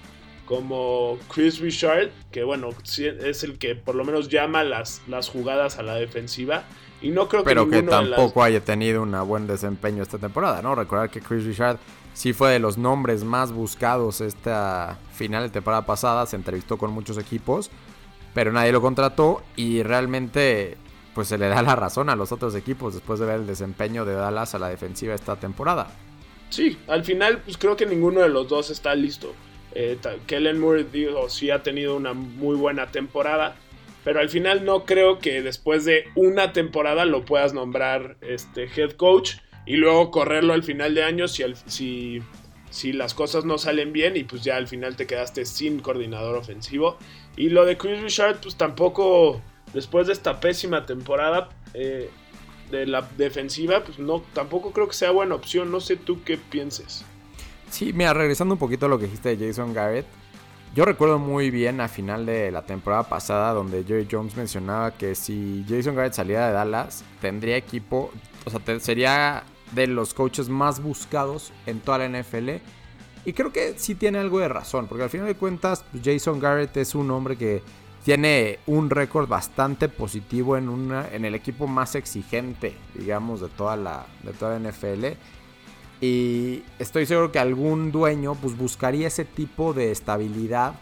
como 0.45 1.17
Chris 1.33 1.59
Richard, 1.59 2.11
que 2.31 2.43
bueno, 2.43 2.69
es 2.97 3.43
el 3.43 3.57
que 3.57 3.75
por 3.75 3.95
lo 3.95 4.03
menos 4.03 4.27
llama 4.27 4.63
las, 4.63 5.01
las 5.07 5.29
jugadas 5.29 5.77
a 5.77 5.83
la 5.83 5.95
defensiva 5.95 6.65
y 7.05 7.11
no 7.11 7.27
creo 7.27 7.43
que 7.43 7.49
Pero 7.49 7.69
que 7.69 7.83
tampoco 7.83 8.41
haya 8.41 8.61
tenido 8.61 9.03
un 9.03 9.11
buen 9.27 9.45
desempeño 9.45 10.01
esta 10.01 10.17
temporada, 10.17 10.63
¿no? 10.63 10.73
Recordar 10.73 11.11
que 11.11 11.21
Chris 11.21 11.45
Richard 11.45 11.77
sí 12.15 12.33
fue 12.33 12.51
de 12.51 12.57
los 12.57 12.79
nombres 12.79 13.23
más 13.23 13.51
buscados 13.51 14.21
esta 14.21 14.97
final 15.13 15.43
de 15.43 15.49
temporada 15.49 15.85
pasada, 15.85 16.25
se 16.25 16.35
entrevistó 16.35 16.79
con 16.79 16.91
muchos 16.91 17.19
equipos, 17.19 17.69
pero 18.33 18.51
nadie 18.51 18.71
lo 18.71 18.81
contrató 18.81 19.43
y 19.55 19.83
realmente 19.83 20.77
pues 21.13 21.27
se 21.27 21.37
le 21.37 21.47
da 21.47 21.61
la 21.61 21.75
razón 21.75 22.09
a 22.09 22.15
los 22.15 22.31
otros 22.31 22.55
equipos 22.55 22.95
después 22.95 23.19
de 23.19 23.27
ver 23.27 23.41
el 23.41 23.45
desempeño 23.45 24.03
de 24.03 24.15
Dallas 24.15 24.55
a 24.55 24.59
la 24.59 24.69
defensiva 24.69 25.13
esta 25.13 25.35
temporada. 25.35 25.85
Sí, 26.49 26.79
al 26.87 27.03
final 27.03 27.37
pues 27.45 27.59
creo 27.59 27.75
que 27.75 27.85
ninguno 27.85 28.21
de 28.21 28.29
los 28.29 28.47
dos 28.47 28.71
está 28.71 28.95
listo. 28.95 29.31
Eh, 29.75 29.99
Kellen 30.25 30.59
Moore 30.59 30.85
digo, 30.85 31.29
sí 31.29 31.51
ha 31.51 31.61
tenido 31.61 31.95
una 31.95 32.13
muy 32.13 32.55
buena 32.55 32.87
temporada, 32.87 33.57
pero 34.05 34.19
al 34.19 34.29
final 34.29 34.63
no 34.63 34.85
creo 34.85 35.17
que 35.17 35.41
después 35.41 35.83
de 35.83 36.05
una 36.13 36.53
temporada 36.53 37.05
lo 37.05 37.25
puedas 37.25 37.53
nombrar 37.53 38.17
este 38.21 38.69
head 38.73 38.91
coach 38.91 39.37
y 39.65 39.77
luego 39.77 40.11
correrlo 40.11 40.53
al 40.53 40.61
final 40.61 40.93
de 40.93 41.03
año 41.03 41.27
si, 41.27 41.43
si, 41.65 42.21
si 42.69 42.93
las 42.93 43.15
cosas 43.15 43.45
no 43.45 43.57
salen 43.57 43.91
bien 43.93 44.15
y 44.15 44.23
pues 44.23 44.43
ya 44.43 44.57
al 44.57 44.67
final 44.67 44.95
te 44.95 45.07
quedaste 45.07 45.43
sin 45.45 45.79
coordinador 45.79 46.37
ofensivo. 46.37 46.97
Y 47.35 47.49
lo 47.49 47.65
de 47.65 47.77
Chris 47.77 47.99
Richard 47.99 48.41
pues 48.41 48.55
tampoco 48.55 49.41
después 49.73 50.05
de 50.05 50.13
esta 50.13 50.39
pésima 50.39 50.85
temporada 50.85 51.49
eh, 51.73 52.11
de 52.69 52.85
la 52.85 53.09
defensiva 53.17 53.83
pues 53.83 53.97
no 53.97 54.23
tampoco 54.33 54.71
creo 54.71 54.87
que 54.87 54.93
sea 54.93 55.09
buena 55.09 55.33
opción. 55.33 55.71
No 55.71 55.79
sé 55.79 55.95
tú 55.95 56.23
qué 56.23 56.37
pienses. 56.37 57.03
Sí, 57.71 57.91
mira, 57.91 58.13
regresando 58.13 58.53
un 58.53 58.59
poquito 58.59 58.85
a 58.85 58.89
lo 58.89 58.99
que 58.99 59.05
dijiste 59.05 59.35
de 59.35 59.47
Jason 59.47 59.73
Garrett. 59.73 60.05
Yo 60.75 60.83
recuerdo 60.83 61.19
muy 61.19 61.51
bien 61.51 61.79
a 61.79 61.87
final 61.87 62.25
de 62.25 62.51
la 62.51 62.63
temporada 62.63 63.03
pasada 63.03 63.53
donde 63.53 63.85
Jerry 63.85 64.09
Jones 64.11 64.35
mencionaba 64.35 64.91
que 64.91 65.15
si 65.15 65.65
Jason 65.69 65.95
Garrett 65.95 66.11
saliera 66.11 66.47
de 66.47 66.53
Dallas, 66.53 67.05
tendría 67.21 67.55
equipo, 67.55 68.11
o 68.43 68.49
sea, 68.49 68.59
sería 68.81 69.43
de 69.71 69.87
los 69.87 70.13
coaches 70.13 70.49
más 70.49 70.83
buscados 70.83 71.53
en 71.65 71.79
toda 71.79 71.99
la 71.99 72.09
NFL. 72.09 72.57
Y 73.23 73.31
creo 73.31 73.53
que 73.53 73.75
sí 73.77 73.95
tiene 73.95 74.17
algo 74.17 74.39
de 74.39 74.49
razón, 74.49 74.87
porque 74.87 75.05
al 75.05 75.09
final 75.09 75.27
de 75.27 75.35
cuentas 75.35 75.85
pues, 75.89 76.03
Jason 76.03 76.41
Garrett 76.41 76.75
es 76.75 76.93
un 76.93 77.09
hombre 77.09 77.37
que 77.37 77.63
tiene 78.03 78.59
un 78.65 78.89
récord 78.89 79.29
bastante 79.29 79.87
positivo 79.87 80.57
en, 80.57 80.67
una, 80.67 81.07
en 81.07 81.23
el 81.23 81.35
equipo 81.35 81.67
más 81.67 81.95
exigente, 81.95 82.75
digamos, 82.95 83.39
de 83.39 83.47
toda 83.47 83.77
la, 83.77 84.07
de 84.23 84.33
toda 84.33 84.59
la 84.59 84.69
NFL. 84.69 85.05
Y 86.01 86.63
estoy 86.77 87.05
seguro 87.05 87.31
que 87.31 87.39
algún 87.39 87.91
dueño 87.91 88.35
pues, 88.35 88.57
buscaría 88.57 89.07
ese 89.07 89.25
tipo 89.25 89.73
de 89.73 89.91
estabilidad. 89.91 90.75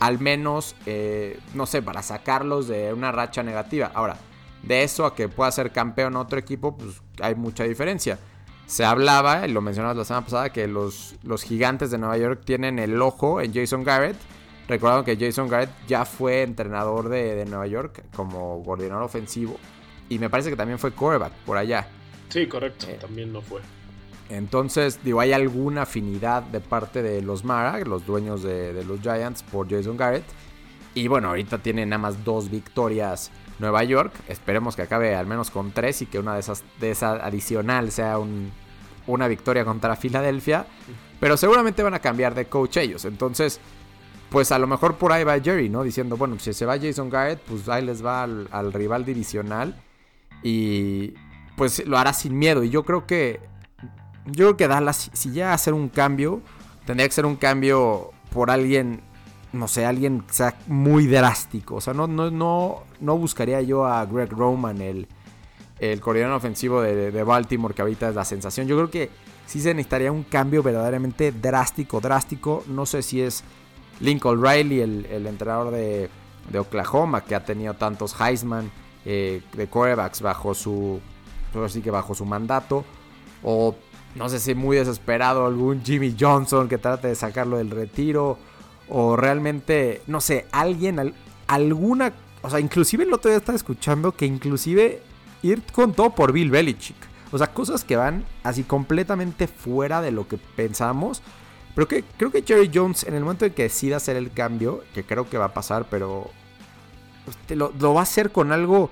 Al 0.00 0.18
menos, 0.18 0.74
eh, 0.84 1.38
no 1.54 1.66
sé, 1.66 1.80
para 1.80 2.02
sacarlos 2.02 2.66
de 2.66 2.92
una 2.92 3.12
racha 3.12 3.42
negativa. 3.42 3.92
Ahora, 3.94 4.16
de 4.62 4.82
eso 4.82 5.06
a 5.06 5.14
que 5.14 5.28
pueda 5.28 5.50
ser 5.52 5.70
campeón 5.70 6.16
otro 6.16 6.38
equipo, 6.38 6.76
pues 6.76 7.02
hay 7.20 7.34
mucha 7.34 7.64
diferencia. 7.64 8.18
Se 8.66 8.84
hablaba, 8.84 9.46
y 9.46 9.52
lo 9.52 9.60
mencionamos 9.60 9.96
la 9.96 10.04
semana 10.04 10.24
pasada, 10.24 10.50
que 10.50 10.66
los, 10.66 11.14
los 11.22 11.42
gigantes 11.42 11.90
de 11.90 11.98
Nueva 11.98 12.16
York 12.16 12.42
tienen 12.44 12.78
el 12.78 13.00
ojo 13.00 13.40
en 13.40 13.54
Jason 13.54 13.84
Garrett. 13.84 14.16
Recuerdan 14.66 15.04
que 15.04 15.16
Jason 15.16 15.48
Garrett 15.48 15.70
ya 15.86 16.04
fue 16.04 16.42
entrenador 16.42 17.08
de, 17.08 17.34
de 17.34 17.44
Nueva 17.44 17.66
York 17.66 18.04
como 18.14 18.62
coordinador 18.64 19.04
ofensivo. 19.04 19.56
Y 20.08 20.18
me 20.18 20.30
parece 20.30 20.50
que 20.50 20.56
también 20.56 20.78
fue 20.78 20.92
quarterback 20.92 21.32
por 21.44 21.56
allá. 21.56 21.88
Sí, 22.28 22.46
correcto, 22.46 22.86
eh, 22.88 22.98
también 23.00 23.32
no 23.32 23.42
fue. 23.42 23.60
Entonces, 24.32 25.00
digo, 25.04 25.20
hay 25.20 25.34
alguna 25.34 25.82
afinidad 25.82 26.42
de 26.42 26.60
parte 26.60 27.02
de 27.02 27.20
los 27.20 27.44
Mara, 27.44 27.78
los 27.80 28.06
dueños 28.06 28.42
de, 28.42 28.82
los 28.84 29.00
Giants, 29.00 29.42
por 29.42 29.68
Jason 29.68 29.98
Garrett. 29.98 30.24
Y 30.94 31.06
bueno, 31.06 31.28
ahorita 31.28 31.58
tiene 31.58 31.84
nada 31.84 31.98
más 31.98 32.24
dos 32.24 32.50
victorias 32.50 33.30
Nueva 33.58 33.84
York. 33.84 34.14
Esperemos 34.28 34.74
que 34.74 34.82
acabe 34.82 35.14
al 35.14 35.26
menos 35.26 35.50
con 35.50 35.72
tres 35.72 36.00
y 36.00 36.06
que 36.06 36.18
una 36.18 36.32
de 36.32 36.40
esas 36.40 36.64
de 36.80 36.92
esa 36.92 37.12
adicional 37.24 37.92
sea 37.92 38.18
una 39.06 39.28
victoria 39.28 39.66
contra 39.66 39.96
Filadelfia. 39.96 40.64
Pero 41.20 41.36
seguramente 41.36 41.82
van 41.82 41.94
a 41.94 41.98
cambiar 41.98 42.34
de 42.34 42.46
coach 42.46 42.78
ellos. 42.78 43.04
Entonces, 43.04 43.60
pues 44.30 44.50
a 44.50 44.58
lo 44.58 44.66
mejor 44.66 44.96
por 44.96 45.12
ahí 45.12 45.24
va 45.24 45.38
Jerry, 45.40 45.68
¿no? 45.68 45.82
Diciendo, 45.82 46.16
bueno, 46.16 46.38
si 46.38 46.54
se 46.54 46.64
va 46.64 46.78
Jason 46.78 47.10
Garrett, 47.10 47.40
pues 47.40 47.68
ahí 47.68 47.84
les 47.84 48.02
va 48.02 48.22
al 48.22 48.72
rival 48.72 49.04
divisional. 49.04 49.76
Y 50.42 51.12
pues 51.54 51.86
lo 51.86 51.98
hará 51.98 52.14
sin 52.14 52.38
miedo. 52.38 52.64
Y 52.64 52.70
yo 52.70 52.82
creo 52.84 53.06
que 53.06 53.51
yo 54.26 54.32
creo 54.34 54.56
que 54.56 54.68
Dallas, 54.68 55.10
si 55.12 55.30
llega 55.30 55.50
a 55.50 55.54
hacer 55.54 55.74
un 55.74 55.88
cambio, 55.88 56.40
tendría 56.86 57.08
que 57.08 57.14
ser 57.14 57.26
un 57.26 57.36
cambio 57.36 58.12
por 58.32 58.50
alguien, 58.50 59.00
no 59.52 59.68
sé, 59.68 59.84
alguien 59.84 60.20
que 60.20 60.32
sea 60.32 60.56
muy 60.66 61.06
drástico. 61.06 61.76
O 61.76 61.80
sea, 61.80 61.94
no, 61.94 62.06
no, 62.06 62.30
no, 62.30 62.84
no 63.00 63.18
buscaría 63.18 63.60
yo 63.62 63.86
a 63.86 64.04
Greg 64.06 64.30
Roman, 64.30 64.80
el, 64.80 65.08
el 65.78 66.00
coordinador 66.00 66.36
ofensivo 66.36 66.80
de, 66.80 67.22
Baltimore, 67.24 67.74
que 67.74 67.82
ahorita 67.82 68.08
es 68.08 68.14
la 68.14 68.24
sensación. 68.24 68.68
Yo 68.68 68.76
creo 68.76 68.90
que 68.90 69.10
sí 69.46 69.60
se 69.60 69.74
necesitaría 69.74 70.12
un 70.12 70.22
cambio 70.22 70.62
verdaderamente 70.62 71.32
drástico, 71.32 72.00
drástico. 72.00 72.64
No 72.68 72.86
sé 72.86 73.02
si 73.02 73.20
es 73.20 73.42
Lincoln 74.00 74.42
Riley, 74.42 74.80
el, 74.80 75.26
entrenador 75.26 75.72
de, 75.72 76.08
Oklahoma, 76.56 77.24
que 77.24 77.34
ha 77.34 77.44
tenido 77.44 77.74
tantos 77.74 78.14
Heisman 78.20 78.70
eh, 79.04 79.42
de 79.54 79.66
quarterbacks 79.66 80.20
bajo 80.22 80.54
su, 80.54 81.00
así 81.64 81.82
que 81.82 81.90
bajo 81.90 82.14
su 82.14 82.24
mandato. 82.24 82.84
O 83.42 83.74
no 84.14 84.28
sé 84.28 84.38
si 84.40 84.54
muy 84.54 84.76
desesperado 84.76 85.46
algún 85.46 85.82
Jimmy 85.82 86.14
Johnson 86.18 86.68
que 86.68 86.78
trate 86.78 87.08
de 87.08 87.14
sacarlo 87.14 87.58
del 87.58 87.70
retiro 87.70 88.38
o 88.88 89.16
realmente, 89.16 90.02
no 90.06 90.20
sé, 90.20 90.46
alguien, 90.52 91.14
alguna, 91.46 92.12
o 92.42 92.50
sea, 92.50 92.60
inclusive 92.60 93.04
el 93.04 93.12
otro 93.12 93.30
día 93.30 93.38
estaba 93.38 93.56
escuchando 93.56 94.12
que 94.12 94.26
inclusive 94.26 95.02
ir 95.42 95.62
con 95.72 95.94
todo 95.94 96.10
por 96.10 96.32
Bill 96.32 96.50
Belichick. 96.50 96.96
O 97.30 97.38
sea, 97.38 97.46
cosas 97.54 97.84
que 97.84 97.96
van 97.96 98.24
así 98.42 98.62
completamente 98.62 99.46
fuera 99.46 100.02
de 100.02 100.10
lo 100.10 100.28
que 100.28 100.36
pensamos. 100.36 101.22
Pero 101.74 101.88
que 101.88 102.04
creo 102.18 102.30
que 102.30 102.42
Jerry 102.42 102.70
Jones, 102.72 103.04
en 103.04 103.14
el 103.14 103.22
momento 103.22 103.46
en 103.46 103.52
que 103.54 103.62
decida 103.62 103.96
hacer 103.96 104.16
el 104.16 104.30
cambio, 104.30 104.84
que 104.92 105.04
creo 105.04 105.30
que 105.30 105.38
va 105.38 105.46
a 105.46 105.54
pasar, 105.54 105.86
pero 105.88 106.30
lo, 107.48 107.72
lo 107.78 107.94
va 107.94 108.00
a 108.00 108.02
hacer 108.02 108.30
con 108.30 108.52
algo 108.52 108.90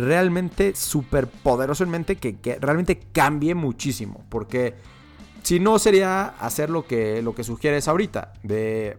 realmente 0.00 0.74
súper 0.74 1.26
poderoso 1.26 1.84
en 1.84 1.90
mente 1.90 2.16
que, 2.16 2.58
realmente 2.60 3.00
cambie 3.12 3.54
muchísimo. 3.54 4.24
Porque 4.28 4.74
si 5.42 5.60
no 5.60 5.78
sería 5.78 6.34
hacer 6.40 6.70
lo 6.70 6.86
que, 6.86 7.22
lo 7.22 7.34
que 7.34 7.44
sugieres 7.44 7.88
ahorita. 7.88 8.32
De. 8.42 8.98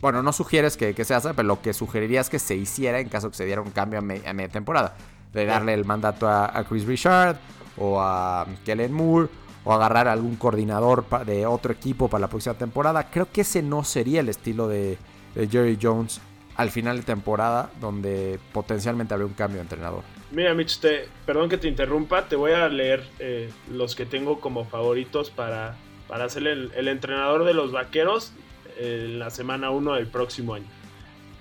Bueno, 0.00 0.22
no 0.22 0.32
sugieres 0.32 0.76
que, 0.76 1.04
se 1.04 1.14
haga, 1.14 1.32
pero 1.32 1.46
lo 1.46 1.62
que 1.62 1.72
sugeriría 1.72 2.20
es 2.20 2.28
que 2.28 2.40
se 2.40 2.56
hiciera 2.56 2.98
en 2.98 3.08
caso 3.08 3.30
que 3.30 3.36
se 3.36 3.44
diera 3.44 3.62
un 3.62 3.70
cambio 3.70 4.00
a, 4.00 4.02
media 4.02 4.48
temporada. 4.48 4.96
De 5.32 5.46
darle 5.46 5.74
el 5.74 5.84
mandato 5.84 6.28
a, 6.28 6.64
Chris 6.68 6.84
Richard 6.84 7.38
o 7.76 8.00
a 8.00 8.46
Kellen 8.64 8.92
Moore 8.92 9.28
o 9.64 9.72
agarrar 9.72 10.08
a 10.08 10.12
algún 10.12 10.34
coordinador 10.34 11.06
de 11.24 11.46
otro 11.46 11.72
equipo 11.72 12.08
para 12.08 12.22
la 12.22 12.28
próxima 12.28 12.54
temporada. 12.54 13.10
Creo 13.10 13.30
que 13.30 13.42
ese 13.42 13.62
no 13.62 13.84
sería 13.84 14.20
el 14.20 14.28
estilo 14.28 14.66
de, 14.66 14.98
de 15.36 15.46
Jerry 15.46 15.78
Jones 15.80 16.20
al 16.56 16.70
final 16.70 16.98
de 16.98 17.02
temporada 17.02 17.70
donde 17.80 18.38
potencialmente 18.52 19.14
habría 19.14 19.26
un 19.26 19.34
cambio 19.34 19.56
de 19.56 19.62
entrenador. 19.62 20.02
Mira, 20.30 20.54
Mitch, 20.54 20.80
perdón 21.26 21.48
que 21.48 21.58
te 21.58 21.68
interrumpa, 21.68 22.28
te 22.28 22.36
voy 22.36 22.52
a 22.52 22.68
leer 22.68 23.04
eh, 23.18 23.50
los 23.70 23.94
que 23.94 24.06
tengo 24.06 24.40
como 24.40 24.64
favoritos 24.64 25.30
para, 25.30 25.76
para 26.08 26.28
ser 26.28 26.46
el, 26.46 26.88
entrenador 26.88 27.44
de 27.44 27.54
los 27.54 27.72
vaqueros 27.72 28.32
en 28.78 29.18
la 29.18 29.30
semana 29.30 29.70
1 29.70 29.94
del 29.94 30.06
próximo 30.06 30.54
año. 30.54 30.66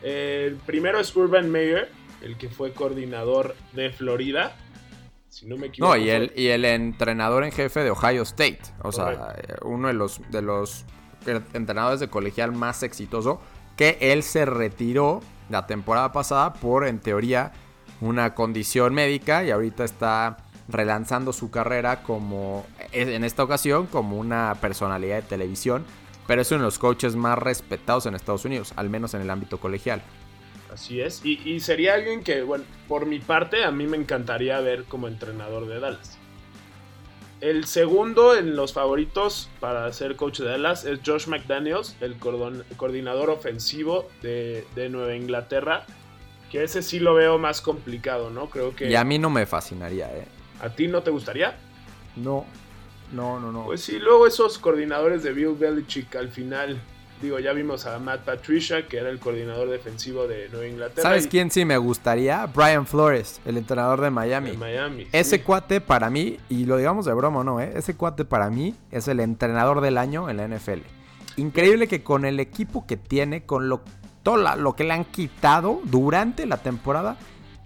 el 0.04 0.56
primero 0.66 1.00
es 1.00 1.16
Urban 1.16 1.50
Meyer, 1.50 1.90
el 2.22 2.38
que 2.38 2.50
fue 2.50 2.74
coordinador 2.74 3.56
de 3.74 3.92
Florida. 3.92 4.56
Si 5.30 5.46
no 5.46 5.56
me 5.56 5.68
equivoco. 5.68 5.96
No, 5.96 6.02
y 6.02 6.10
el, 6.10 6.34
y 6.36 6.48
el 6.48 6.66
entrenador 6.66 7.46
en 7.46 7.54
jefe 7.54 7.80
de 7.82 7.92
Ohio 7.92 8.24
State. 8.24 8.60
O 8.84 8.92
sea, 8.92 9.34
uno 9.64 9.88
de 9.88 9.94
los, 9.94 10.20
de 10.30 10.42
los 10.42 10.86
entrenadores 11.54 12.02
de 12.02 12.10
colegial 12.10 12.52
más 12.52 12.84
exitoso 12.84 13.42
que 13.82 13.98
él 14.00 14.22
se 14.22 14.46
retiró 14.46 15.22
la 15.50 15.66
temporada 15.66 16.12
pasada 16.12 16.54
por, 16.54 16.86
en 16.86 17.00
teoría, 17.00 17.52
una 18.00 18.36
condición 18.36 18.94
médica 18.94 19.44
y 19.44 19.50
ahorita 19.50 19.84
está 19.84 20.38
relanzando 20.68 21.34
su 21.34 21.50
carrera 21.50 22.04
como, 22.04 22.64
en 22.92 23.24
esta 23.24 23.44
ocasión, 23.44 23.88
como 23.88 24.20
una 24.20 24.54
personalidad 24.62 25.16
de 25.16 25.22
televisión, 25.24 25.84
pero 26.28 26.44
es 26.44 26.52
uno 26.52 26.60
de 26.60 26.66
los 26.66 26.78
coaches 26.78 27.16
más 27.16 27.40
respetados 27.40 28.06
en 28.06 28.14
Estados 28.14 28.46
Unidos, 28.46 28.72
al 28.76 28.92
menos 28.92 29.16
en 29.16 29.22
el 29.22 29.32
ámbito 29.32 29.60
colegial. 29.60 30.04
Así 30.72 31.02
es, 31.02 31.26
y, 31.26 31.42
y 31.44 31.60
sería 31.60 31.96
alguien 31.96 32.24
que, 32.24 32.44
bueno, 32.44 32.66
por 32.88 33.08
mi 33.08 33.18
parte, 33.18 33.64
a 33.64 33.72
mí 33.72 33.88
me 33.88 33.98
encantaría 33.98 34.60
ver 34.60 34.84
como 34.84 35.08
entrenador 35.08 35.66
de 35.66 35.80
Dallas. 35.80 36.20
El 37.42 37.66
segundo 37.66 38.36
en 38.36 38.56
los 38.56 38.72
favoritos 38.72 39.50
para 39.60 39.92
ser 39.94 40.16
coach 40.16 40.40
de 40.42 40.46
Dallas 40.46 40.86
es 40.86 41.00
Josh 41.04 41.26
McDaniels, 41.26 41.96
el 42.00 42.18
coordinador 42.18 43.32
ofensivo 43.32 44.08
de, 44.22 44.64
Nueva 44.92 45.16
Inglaterra. 45.16 45.88
Que 46.52 46.64
ese 46.64 46.84
sí 46.84 47.00
lo 47.00 47.16
veo 47.16 47.40
más 47.40 47.62
complicado, 47.62 48.30
¿no? 48.30 48.50
Creo 48.50 48.76
que. 48.76 48.92
Y 48.92 48.96
a 48.96 49.04
mí 49.04 49.18
no 49.18 49.32
me 49.32 49.48
fascinaría, 49.48 50.16
¿eh? 50.16 50.26
¿A 50.62 50.70
ti 50.70 50.88
no 50.88 51.02
te 51.02 51.10
gustaría? 51.10 51.58
No, 52.16 52.46
no, 53.12 53.40
no, 53.40 53.52
no. 53.52 53.66
Pues 53.66 53.82
sí, 53.82 53.98
luego 53.98 54.28
esos 54.28 54.60
coordinadores 54.60 55.24
de 55.24 55.34
Bill 55.34 55.56
Belichick 55.56 56.16
al 56.18 56.30
final 56.30 56.80
Digo, 57.22 57.38
ya 57.38 57.54
vimos 57.54 57.86
a 57.86 58.00
Matt 58.00 58.22
Patricia, 58.22 58.88
que 58.88 58.98
era 58.98 59.10
el 59.10 59.20
coordinador 59.20 59.70
defensivo 59.70 60.28
de 60.28 60.50
Nueva 60.50 60.68
Inglaterra. 60.68 61.04
¿Sabes 61.04 61.28
quién 61.28 61.52
sí 61.52 61.66
me 61.66 61.78
gustaría? 61.78 62.48
Brian 62.48 62.88
Flores, 62.88 63.40
el 63.46 63.58
entrenador 63.58 64.02
de 64.02 64.10
Miami. 64.10 64.54
Miami. 64.58 65.08
Ese 65.12 65.44
cuate 65.44 65.82
para 65.82 66.10
mí, 66.10 66.40
y 66.50 66.66
lo 66.66 66.78
digamos 66.78 67.06
de 67.06 67.14
broma 67.14 67.42
o 67.42 67.44
no, 67.44 67.62
¿eh? 67.62 67.74
ese 67.76 67.96
cuate 67.96 68.26
para 68.26 68.50
mí 68.50 68.74
es 68.90 69.08
el 69.08 69.20
entrenador 69.20 69.82
del 69.82 70.00
año 70.00 70.32
en 70.32 70.38
la 70.38 70.48
NFL. 70.48 70.80
Increíble 71.36 71.88
que 71.88 72.02
con 72.02 72.26
el 72.26 72.40
equipo 72.40 72.88
que 72.88 72.98
tiene, 72.98 73.44
con 73.44 73.70
lo, 73.70 73.84
todo 74.24 74.38
lo 74.56 74.76
que 74.76 74.84
le 74.84 74.94
han 74.94 75.06
quitado 75.06 75.80
durante 75.84 76.48
la 76.48 76.58
temporada, 76.58 77.18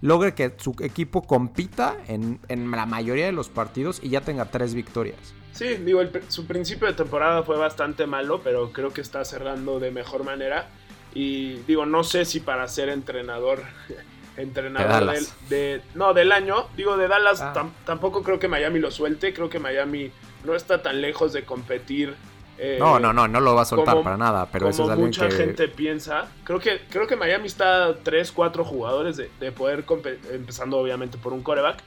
logre 0.02 0.34
que 0.34 0.52
su 0.58 0.76
equipo 0.80 1.22
compita 1.22 1.96
en, 2.08 2.40
en 2.48 2.70
la 2.70 2.84
mayoría 2.84 3.24
de 3.24 3.32
los 3.32 3.48
partidos 3.48 4.00
y 4.02 4.10
ya 4.10 4.20
tenga 4.20 4.50
tres 4.50 4.74
victorias. 4.74 5.34
Sí, 5.56 5.76
digo, 5.76 6.02
su 6.28 6.46
principio 6.46 6.86
de 6.86 6.92
temporada 6.92 7.42
fue 7.42 7.56
bastante 7.56 8.06
malo, 8.06 8.42
pero 8.44 8.72
creo 8.72 8.92
que 8.92 9.00
está 9.00 9.24
cerrando 9.24 9.80
de 9.80 9.90
mejor 9.90 10.22
manera. 10.22 10.68
Y 11.14 11.54
digo, 11.66 11.86
no 11.86 12.04
sé 12.04 12.26
si 12.26 12.40
para 12.40 12.68
ser 12.68 12.90
entrenador, 12.90 13.62
entrenador 14.36 15.16
de, 15.48 15.80
no, 15.94 16.12
del 16.12 16.32
año, 16.32 16.66
digo, 16.76 16.98
de 16.98 17.08
Dallas 17.08 17.40
ah. 17.40 17.70
tampoco 17.86 18.22
creo 18.22 18.38
que 18.38 18.48
Miami 18.48 18.80
lo 18.80 18.90
suelte, 18.90 19.32
creo 19.32 19.48
que 19.48 19.58
Miami 19.58 20.12
no 20.44 20.54
está 20.54 20.82
tan 20.82 21.00
lejos 21.00 21.32
de 21.32 21.44
competir. 21.44 22.14
Eh, 22.58 22.76
no, 22.78 22.98
no, 22.98 23.14
no, 23.14 23.26
no 23.26 23.40
lo 23.40 23.54
va 23.54 23.62
a 23.62 23.64
soltar 23.66 24.02
para 24.02 24.18
nada, 24.18 24.48
pero 24.52 24.68
eso 24.68 24.92
es 24.92 24.98
mucha 24.98 25.30
gente 25.30 25.68
piensa. 25.68 26.28
Creo 26.44 26.60
que, 26.60 26.82
creo 26.90 27.06
que 27.06 27.16
Miami 27.16 27.46
está 27.46 27.94
3, 28.02 28.30
4 28.30 28.62
jugadores 28.62 29.16
de, 29.16 29.30
de 29.40 29.52
poder, 29.52 29.86
empezando 30.30 30.76
obviamente 30.76 31.16
por 31.16 31.32
un 31.32 31.42
coreback, 31.42 31.82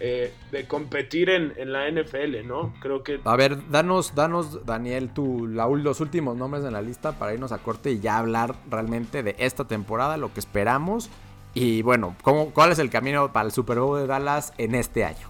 eh, 0.00 0.32
de 0.50 0.66
competir 0.66 1.30
en, 1.30 1.72
la 1.72 1.90
NFL, 1.90 2.46
¿no? 2.46 2.74
Creo 2.80 3.02
que... 3.02 3.20
A 3.24 3.36
ver, 3.36 3.70
danos, 3.70 4.14
danos, 4.14 4.64
Daniel, 4.66 5.10
tu, 5.10 5.46
los 5.46 6.00
últimos 6.00 6.36
nombres 6.36 6.64
en 6.64 6.72
la 6.72 6.82
lista 6.82 7.12
para 7.18 7.34
irnos 7.34 7.52
a 7.52 7.58
corte 7.58 7.92
y 7.92 8.00
ya 8.00 8.18
hablar 8.18 8.54
realmente 8.70 9.22
de 9.22 9.36
esta 9.38 9.66
temporada, 9.66 10.16
lo 10.16 10.32
que 10.32 10.40
esperamos 10.40 11.10
y 11.54 11.82
bueno, 11.82 12.16
¿cómo, 12.22 12.50
¿cuál 12.50 12.72
es 12.72 12.80
el 12.80 12.90
camino 12.90 13.32
para 13.32 13.46
el 13.46 13.52
Super 13.52 13.78
Bowl 13.78 14.00
de 14.00 14.06
Dallas 14.08 14.52
en 14.58 14.74
este 14.74 15.04
año? 15.04 15.28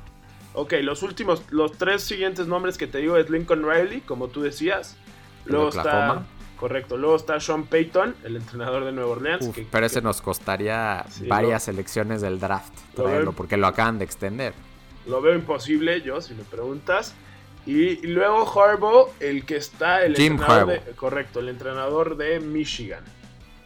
Ok, 0.55 0.75
los 0.83 1.03
últimos, 1.03 1.43
los 1.51 1.73
tres 1.73 2.03
siguientes 2.03 2.47
nombres 2.47 2.79
que 2.79 2.87
te 2.87 2.99
digo 2.99 3.19
es 3.19 3.29
Lincoln 3.29 3.69
Riley, 3.69 4.01
como 4.01 4.29
tú 4.29 4.41
decías. 4.41 4.97
Luego 5.45 5.69
está... 5.69 6.25
Correcto. 6.65 6.97
Luego 6.97 7.17
está 7.17 7.39
Sean 7.41 7.65
Payton, 7.65 8.15
el 8.25 8.37
entrenador 8.37 8.87
de 8.87 8.93
Nueva 8.93 9.11
Orleans. 9.11 9.51
pero 9.71 9.85
ese 9.85 10.01
nos 10.01 10.23
costaría 10.23 11.05
varias 11.29 11.69
elecciones 11.69 12.23
del 12.23 12.41
draft 12.41 12.73
traerlo, 12.95 13.33
porque 13.33 13.59
lo 13.59 13.67
acaban 13.67 13.99
de 13.99 14.07
extender. 14.07 14.55
Lo 15.07 15.21
veo 15.21 15.35
imposible, 15.35 16.01
yo, 16.01 16.23
si 16.23 16.33
me 16.33 16.43
preguntas. 16.43 17.15
Y, 17.67 18.07
luego 18.07 18.51
Harbaugh, 18.51 19.11
el 19.21 19.45
que 19.45 19.57
está. 19.57 20.07
El 20.07 20.17
Jim 20.17 20.41
Harbaugh. 20.41 20.81
correcto, 20.97 21.41
el 21.41 21.51
entrenador 21.51 22.17
de 22.17 22.41
Michigan. 22.41 23.05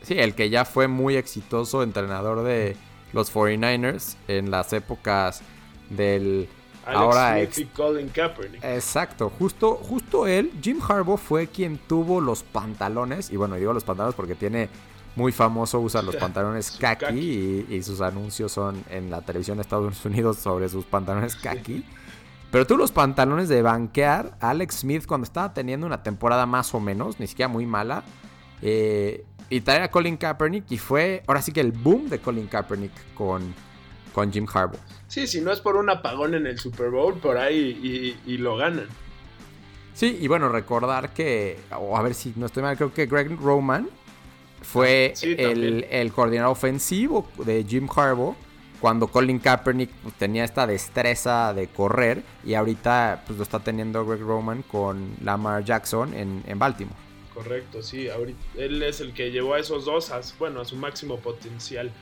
Sí, 0.02 0.18
el 0.18 0.34
que 0.34 0.50
ya 0.50 0.64
fue 0.64 0.88
muy 0.88 1.14
exitoso 1.14 1.84
entrenador 1.84 2.42
de 2.42 2.74
los 3.12 3.32
49ers 3.32 4.16
en 4.26 4.50
las 4.50 4.72
épocas 4.72 5.42
del 5.88 6.48
Ahora 6.96 7.38
Smith 7.50 7.72
Colin 7.74 8.08
Kaepernick. 8.08 8.64
Exacto, 8.64 9.30
justo, 9.38 9.74
justo 9.74 10.26
él, 10.26 10.52
Jim 10.62 10.80
Harbaugh 10.86 11.18
fue 11.18 11.46
quien 11.46 11.78
tuvo 11.78 12.20
los 12.20 12.42
pantalones, 12.42 13.30
y 13.30 13.36
bueno, 13.36 13.56
digo 13.56 13.72
los 13.72 13.84
pantalones 13.84 14.14
porque 14.14 14.34
tiene 14.34 14.68
muy 15.16 15.32
famoso, 15.32 15.80
usa 15.80 16.00
los 16.00 16.16
pantalones 16.24 16.70
kaki, 16.70 17.66
Y, 17.68 17.82
sus 17.82 18.00
anuncios 18.00 18.52
son 18.52 18.82
en 18.88 19.10
la 19.10 19.20
televisión 19.20 19.58
de 19.58 19.62
Estados 19.62 20.04
Unidos 20.04 20.38
sobre 20.38 20.68
sus 20.68 20.84
pantalones 20.84 21.36
kaki. 21.36 21.84
Pero 22.50 22.66
tú 22.66 22.78
los 22.78 22.92
pantalones 22.92 23.48
de 23.48 23.60
banquear 23.60 24.36
a 24.40 24.50
Alex 24.50 24.76
Smith 24.76 25.06
cuando 25.06 25.24
estaba 25.26 25.52
teniendo 25.52 25.86
una 25.86 26.02
temporada 26.02 26.46
más 26.46 26.74
o 26.74 26.80
menos, 26.80 27.20
ni 27.20 27.26
siquiera 27.26 27.48
muy 27.48 27.66
mala. 27.66 28.04
Eh, 28.62 29.26
y 29.50 29.60
traer 29.60 29.82
a 29.82 29.90
Colin 29.90 30.16
Kaepernick 30.16 30.70
y 30.70 30.78
fue 30.78 31.22
ahora 31.26 31.42
sí 31.42 31.52
que 31.52 31.60
el 31.60 31.72
boom 31.72 32.08
de 32.08 32.18
Colin 32.18 32.46
Kaepernick 32.46 32.92
con, 33.14 33.54
con 34.12 34.32
Jim 34.32 34.46
Harbaugh. 34.52 34.80
Sí, 35.06 35.26
si 35.26 35.40
no 35.40 35.52
es 35.52 35.60
por 35.60 35.76
un 35.76 35.88
apagón 35.90 36.34
en 36.34 36.46
el 36.46 36.58
Super 36.58 36.90
Bowl, 36.90 37.14
por 37.14 37.38
ahí 37.38 38.16
y, 38.26 38.36
lo 38.38 38.56
ganan. 38.56 38.86
Sí, 39.94 40.18
y 40.20 40.28
bueno, 40.28 40.48
recordar 40.48 41.12
que, 41.12 41.58
o 41.76 41.96
a 41.96 42.02
ver 42.02 42.14
si 42.14 42.32
no 42.36 42.46
estoy 42.46 42.62
mal, 42.62 42.76
creo 42.76 42.92
que 42.92 43.06
Greg 43.06 43.36
Roman 43.40 43.88
fue 44.62 45.14
el, 45.22 45.86
el, 45.90 46.12
coordinador 46.12 46.52
ofensivo 46.52 47.28
de 47.44 47.64
Jim 47.64 47.88
Harbaugh 47.94 48.36
cuando 48.80 49.08
Colin 49.08 49.38
Kaepernick 49.38 49.90
pues, 50.02 50.14
tenía 50.14 50.44
esta 50.44 50.66
destreza 50.66 51.52
de 51.52 51.68
correr 51.68 52.22
y 52.44 52.54
ahorita 52.54 53.24
pues 53.26 53.36
lo 53.36 53.42
está 53.42 53.60
teniendo 53.60 54.06
Greg 54.06 54.20
Roman 54.20 54.62
con 54.62 55.16
Lamar 55.22 55.64
Jackson 55.64 56.14
en, 56.14 56.42
en 56.46 56.58
Baltimore. 56.58 56.96
Correcto, 57.34 57.82
sí, 57.82 58.08
ahorita, 58.08 58.40
él 58.56 58.82
es 58.82 59.00
el 59.00 59.14
que 59.14 59.30
llevó 59.30 59.54
a 59.54 59.60
esos 59.60 59.84
dos 59.84 60.10
a, 60.10 60.20
bueno, 60.38 60.60
a 60.60 60.64
su 60.64 60.76
máximo 60.76 61.18
potencial. 61.18 61.92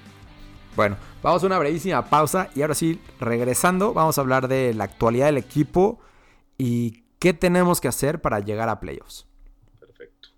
Bueno, 0.76 0.99
vamos 1.23 1.42
a 1.42 1.47
una 1.47 1.59
brevísima 1.59 2.04
pausa 2.11 2.50
y 2.54 2.61
ahora 2.61 2.75
sí, 2.75 3.00
regresando, 3.18 3.95
vamos 3.95 4.18
a 4.18 4.21
hablar 4.21 4.47
de 4.47 4.75
la 4.75 4.85
actualidad 4.85 5.25
del 5.26 5.38
equipo 5.38 5.99
y 6.59 7.04
qué 7.18 7.33
tenemos 7.33 7.80
que 7.80 7.88
hacer 7.88 8.21
para 8.21 8.40
llegar 8.40 8.68
a 8.68 8.78
playoffs. 8.78 9.26
Perfecto. 9.80 10.28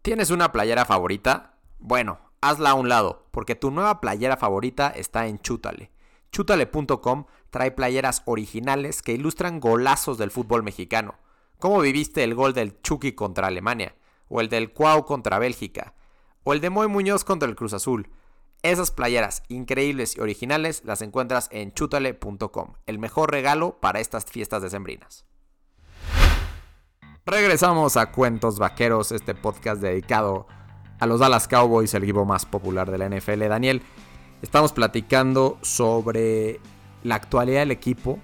¿Tienes 0.00 0.30
una 0.30 0.50
playera 0.50 0.86
favorita? 0.86 1.58
Bueno, 1.78 2.18
hazla 2.40 2.70
a 2.70 2.74
un 2.74 2.88
lado, 2.88 3.26
porque 3.32 3.54
tu 3.54 3.70
nueva 3.70 4.00
playera 4.00 4.38
favorita 4.38 4.88
está 4.88 5.26
en 5.26 5.38
Chútale. 5.38 5.90
Chútale.com 6.32 7.26
trae 7.50 7.70
playeras 7.70 8.22
originales 8.24 9.02
que 9.02 9.12
ilustran 9.12 9.60
golazos 9.60 10.16
del 10.16 10.30
fútbol 10.30 10.62
mexicano. 10.62 11.16
¿Cómo 11.58 11.80
viviste 11.80 12.24
el 12.24 12.34
gol 12.34 12.54
del 12.54 12.80
Chucky 12.80 13.12
contra 13.12 13.48
Alemania? 13.48 13.94
¿O 14.28 14.40
el 14.40 14.48
del 14.48 14.72
Cuau 14.72 15.04
contra 15.04 15.38
Bélgica? 15.38 15.94
¿O 16.48 16.54
el 16.54 16.62
de 16.62 16.70
Moy 16.70 16.88
Muñoz 16.88 17.24
contra 17.24 17.46
el 17.46 17.56
Cruz 17.56 17.74
Azul? 17.74 18.08
Esas 18.62 18.90
playeras 18.90 19.42
increíbles 19.48 20.16
y 20.16 20.20
originales 20.20 20.80
las 20.82 21.02
encuentras 21.02 21.50
en 21.52 21.74
chútale.com, 21.74 22.72
el 22.86 22.98
mejor 22.98 23.30
regalo 23.30 23.78
para 23.80 24.00
estas 24.00 24.24
fiestas 24.24 24.62
decembrinas. 24.62 25.26
Regresamos 27.26 27.98
a 27.98 28.12
Cuentos 28.12 28.58
Vaqueros, 28.58 29.12
este 29.12 29.34
podcast 29.34 29.82
dedicado 29.82 30.46
a 30.98 31.06
los 31.06 31.20
Dallas 31.20 31.48
Cowboys, 31.48 31.92
el 31.92 32.04
equipo 32.04 32.24
más 32.24 32.46
popular 32.46 32.90
de 32.90 32.96
la 32.96 33.10
NFL. 33.10 33.46
Daniel, 33.46 33.82
estamos 34.40 34.72
platicando 34.72 35.58
sobre 35.60 36.60
la 37.02 37.16
actualidad 37.16 37.60
del 37.60 37.72
equipo. 37.72 38.20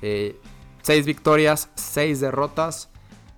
Eh, 0.00 0.36
seis 0.82 1.06
victorias, 1.06 1.70
seis 1.76 2.18
derrotas. 2.18 2.90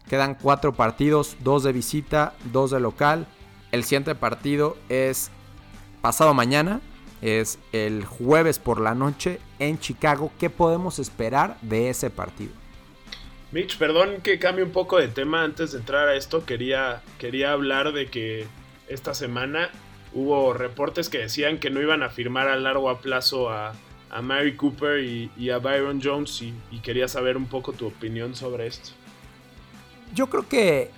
Quedan 0.09 0.35
cuatro 0.35 0.73
partidos, 0.73 1.37
dos 1.40 1.62
de 1.62 1.73
visita, 1.75 2.33
dos 2.50 2.71
de 2.71 2.81
local. 2.81 3.28
El 3.75 3.83
siguiente 3.83 4.14
partido 4.14 4.76
es 4.88 5.33
pasado 6.00 6.33
mañana, 6.33 6.81
es 7.23 7.59
el 7.73 8.04
jueves 8.04 8.61
por 8.61 8.81
la 8.81 8.95
noche 8.95 9.40
en 9.59 9.81
Chicago. 9.81 10.31
¿Qué 10.38 10.49
podemos 10.49 11.00
esperar 11.00 11.59
de 11.61 11.90
ese 11.90 12.09
partido? 12.09 12.52
Mitch, 13.50 13.76
perdón 13.76 14.21
que 14.23 14.38
cambie 14.38 14.62
un 14.62 14.71
poco 14.71 14.99
de 14.99 15.09
tema 15.09 15.43
antes 15.43 15.73
de 15.73 15.78
entrar 15.78 16.07
a 16.07 16.14
esto. 16.14 16.47
Quería, 16.47 17.02
quería 17.19 17.50
hablar 17.50 17.93
de 17.93 18.07
que 18.07 18.47
esta 18.87 19.12
semana 19.12 19.71
hubo 20.12 20.52
reportes 20.52 21.09
que 21.09 21.19
decían 21.19 21.59
que 21.59 21.71
no 21.71 21.83
iban 21.83 22.04
a 22.04 22.11
firmar 22.11 22.47
a 22.47 22.54
largo 22.54 22.97
plazo 22.99 23.50
a, 23.50 23.75
Mary 24.23 24.54
Cooper 24.54 25.00
y, 25.00 25.50
a 25.50 25.58
Byron 25.58 26.00
Jones 26.00 26.43
y, 26.43 26.78
quería 26.78 27.08
saber 27.08 27.37
un 27.37 27.47
poco 27.47 27.73
tu 27.73 27.89
opinión 27.89 28.37
sobre 28.37 28.69
esto. 28.69 28.91
Yo 30.15 30.30
creo 30.30 30.49
que... 30.49 30.93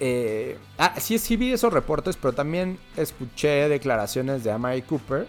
Eh, 0.00 0.56
ah, 0.78 0.94
sí, 0.98 1.18
sí 1.18 1.36
vi 1.36 1.52
esos 1.52 1.72
reportes, 1.72 2.16
pero 2.16 2.32
también 2.32 2.78
escuché 2.96 3.68
declaraciones 3.68 4.44
de 4.44 4.56
Mary 4.56 4.82
Cooper 4.82 5.26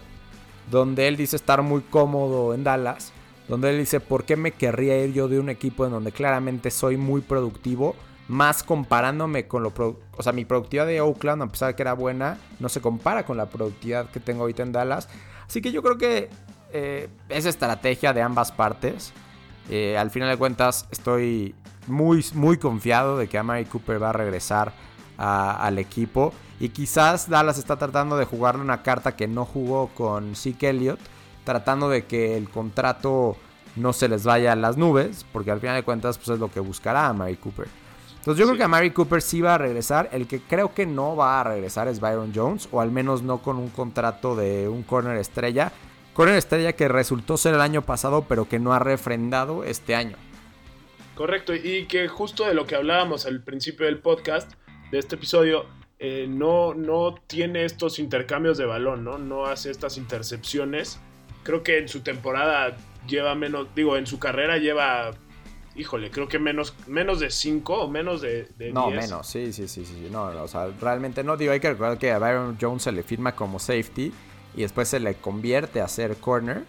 donde 0.70 1.08
él 1.08 1.16
dice 1.16 1.36
estar 1.36 1.62
muy 1.62 1.80
cómodo 1.80 2.54
en 2.54 2.62
Dallas, 2.62 3.12
donde 3.48 3.70
él 3.70 3.78
dice, 3.78 3.98
¿por 3.98 4.24
qué 4.24 4.36
me 4.36 4.52
querría 4.52 5.04
ir 5.04 5.12
yo 5.12 5.26
de 5.26 5.40
un 5.40 5.48
equipo 5.48 5.84
en 5.84 5.90
donde 5.90 6.12
claramente 6.12 6.70
soy 6.70 6.96
muy 6.96 7.20
productivo? 7.20 7.96
más 8.30 8.62
comparándome 8.62 9.48
con 9.48 9.64
lo... 9.64 9.72
O 9.76 10.22
sea, 10.22 10.32
mi 10.32 10.44
productividad 10.44 10.86
de 10.86 11.00
Oakland, 11.00 11.42
a 11.42 11.46
pesar 11.48 11.68
de 11.68 11.74
que 11.74 11.82
era 11.82 11.94
buena, 11.94 12.38
no 12.60 12.68
se 12.68 12.80
compara 12.80 13.26
con 13.26 13.36
la 13.36 13.46
productividad 13.46 14.08
que 14.08 14.20
tengo 14.20 14.42
ahorita 14.42 14.62
en 14.62 14.70
Dallas. 14.70 15.08
Así 15.48 15.60
que 15.60 15.72
yo 15.72 15.82
creo 15.82 15.98
que 15.98 16.30
eh, 16.72 17.08
es 17.28 17.44
estrategia 17.44 18.12
de 18.12 18.22
ambas 18.22 18.52
partes. 18.52 19.12
Eh, 19.68 19.98
al 19.98 20.12
final 20.12 20.30
de 20.30 20.36
cuentas, 20.36 20.86
estoy 20.92 21.56
muy, 21.86 22.24
muy 22.34 22.58
confiado 22.58 23.16
de 23.16 23.28
que 23.28 23.38
Amari 23.38 23.64
Cooper 23.64 24.02
va 24.02 24.10
a 24.10 24.14
regresar 24.14 24.72
al 25.16 25.78
equipo. 25.78 26.32
Y 26.58 26.70
quizás 26.70 27.28
Dallas 27.28 27.58
está 27.58 27.76
tratando 27.76 28.16
de 28.16 28.24
jugarle 28.24 28.62
una 28.62 28.82
carta 28.82 29.16
que 29.16 29.26
no 29.26 29.44
jugó 29.44 29.88
con 29.88 30.34
Zeke 30.34 30.70
Elliott, 30.70 31.00
tratando 31.44 31.88
de 31.88 32.04
que 32.04 32.36
el 32.36 32.48
contrato 32.50 33.36
no 33.76 33.92
se 33.92 34.08
les 34.08 34.24
vaya 34.24 34.52
a 34.52 34.56
las 34.56 34.76
nubes, 34.76 35.24
porque 35.32 35.50
al 35.50 35.60
final 35.60 35.76
de 35.76 35.82
cuentas 35.82 36.18
pues 36.18 36.28
es 36.28 36.38
lo 36.38 36.50
que 36.50 36.60
buscará 36.60 37.08
Amari 37.08 37.36
Cooper. 37.36 37.68
Entonces 38.20 38.38
yo 38.38 38.44
creo 38.44 38.58
que 38.58 38.64
a 38.64 38.68
Mary 38.68 38.90
Cooper 38.90 39.22
sí 39.22 39.40
va 39.40 39.54
a 39.54 39.58
regresar. 39.58 40.10
El 40.12 40.26
que 40.26 40.42
creo 40.42 40.74
que 40.74 40.84
no 40.84 41.16
va 41.16 41.40
a 41.40 41.44
regresar 41.44 41.88
es 41.88 42.00
Byron 42.00 42.32
Jones, 42.34 42.68
o 42.70 42.82
al 42.82 42.90
menos 42.90 43.22
no 43.22 43.38
con 43.38 43.56
un 43.56 43.70
contrato 43.70 44.36
de 44.36 44.68
un 44.68 44.82
corner 44.82 45.16
estrella. 45.16 45.72
Corner 46.12 46.36
estrella 46.36 46.74
que 46.74 46.86
resultó 46.88 47.38
ser 47.38 47.54
el 47.54 47.62
año 47.62 47.80
pasado, 47.80 48.26
pero 48.28 48.46
que 48.46 48.58
no 48.58 48.74
ha 48.74 48.78
refrendado 48.78 49.64
este 49.64 49.94
año. 49.94 50.16
Correcto, 51.20 51.54
y 51.54 51.84
que 51.84 52.08
justo 52.08 52.46
de 52.46 52.54
lo 52.54 52.66
que 52.66 52.76
hablábamos 52.76 53.26
al 53.26 53.42
principio 53.42 53.84
del 53.84 53.98
podcast, 53.98 54.52
de 54.90 54.98
este 54.98 55.16
episodio, 55.16 55.66
eh, 55.98 56.24
no, 56.26 56.72
no 56.72 57.14
tiene 57.26 57.66
estos 57.66 57.98
intercambios 57.98 58.56
de 58.56 58.64
balón, 58.64 59.04
¿no? 59.04 59.18
No 59.18 59.44
hace 59.44 59.70
estas 59.70 59.98
intercepciones. 59.98 60.98
Creo 61.42 61.62
que 61.62 61.76
en 61.76 61.88
su 61.88 62.00
temporada 62.00 62.74
lleva 63.06 63.34
menos, 63.34 63.66
digo, 63.74 63.98
en 63.98 64.06
su 64.06 64.18
carrera 64.18 64.56
lleva 64.56 65.10
híjole, 65.76 66.10
creo 66.10 66.26
que 66.26 66.38
menos, 66.38 66.74
menos 66.86 67.20
de 67.20 67.28
5 67.28 67.82
o 67.82 67.90
menos 67.90 68.22
de, 68.22 68.48
10. 68.58 68.72
No, 68.72 68.90
menos, 68.90 69.26
sí, 69.26 69.52
sí, 69.52 69.68
sí, 69.68 69.84
sí. 69.84 70.08
No, 70.10 70.24
o 70.24 70.48
sea, 70.48 70.70
realmente 70.80 71.22
no. 71.22 71.36
Digo, 71.36 71.52
hay 71.52 71.60
que 71.60 71.68
recordar 71.68 71.98
que 71.98 72.12
a 72.12 72.18
Byron 72.18 72.56
Jones 72.58 72.84
se 72.84 72.92
le 72.92 73.02
firma 73.02 73.36
como 73.36 73.58
safety 73.58 74.10
y 74.56 74.62
después 74.62 74.88
se 74.88 74.98
le 75.00 75.16
convierte 75.16 75.82
a 75.82 75.88
ser 75.88 76.16
corner. 76.16 76.64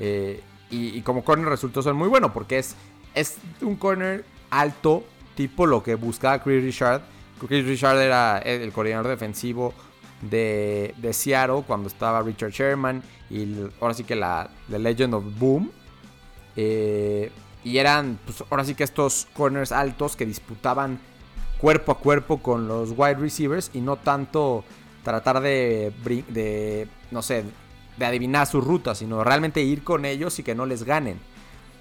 Eh, 0.00 0.42
y, 0.70 1.00
como 1.02 1.24
corner 1.24 1.48
resultó 1.48 1.80
ser 1.80 1.94
muy 1.94 2.08
bueno 2.08 2.32
porque 2.32 2.58
es, 2.58 2.76
es 3.18 3.38
un 3.60 3.76
corner 3.76 4.24
alto, 4.50 5.04
tipo 5.34 5.66
lo 5.66 5.82
que 5.82 5.94
buscaba 5.94 6.42
Chris 6.42 6.62
Richard. 6.62 7.02
Chris 7.46 7.64
Richard 7.64 7.98
era 7.98 8.38
el 8.38 8.72
coordinador 8.72 9.08
defensivo 9.08 9.74
de, 10.22 10.94
de 10.96 11.12
Seattle 11.12 11.62
cuando 11.66 11.88
estaba 11.88 12.22
Richard 12.22 12.50
Sherman 12.50 13.02
y 13.30 13.54
ahora 13.80 13.94
sí 13.94 14.04
que 14.04 14.16
la 14.16 14.50
The 14.70 14.78
Legend 14.78 15.14
of 15.14 15.24
Boom. 15.38 15.70
Eh, 16.56 17.30
y 17.64 17.78
eran, 17.78 18.18
pues 18.24 18.42
ahora 18.50 18.64
sí 18.64 18.74
que 18.74 18.84
estos 18.84 19.28
corners 19.34 19.72
altos 19.72 20.16
que 20.16 20.26
disputaban 20.26 20.98
cuerpo 21.58 21.92
a 21.92 21.98
cuerpo 21.98 22.38
con 22.38 22.68
los 22.68 22.92
wide 22.96 23.16
receivers 23.16 23.70
y 23.74 23.80
no 23.80 23.96
tanto 23.96 24.64
tratar 25.02 25.40
de, 25.40 25.92
de 26.28 26.88
no 27.10 27.22
sé, 27.22 27.44
de 27.96 28.06
adivinar 28.06 28.46
su 28.46 28.60
ruta, 28.60 28.94
sino 28.94 29.22
realmente 29.24 29.60
ir 29.60 29.82
con 29.82 30.04
ellos 30.04 30.38
y 30.38 30.42
que 30.42 30.54
no 30.54 30.66
les 30.66 30.84
ganen. 30.84 31.18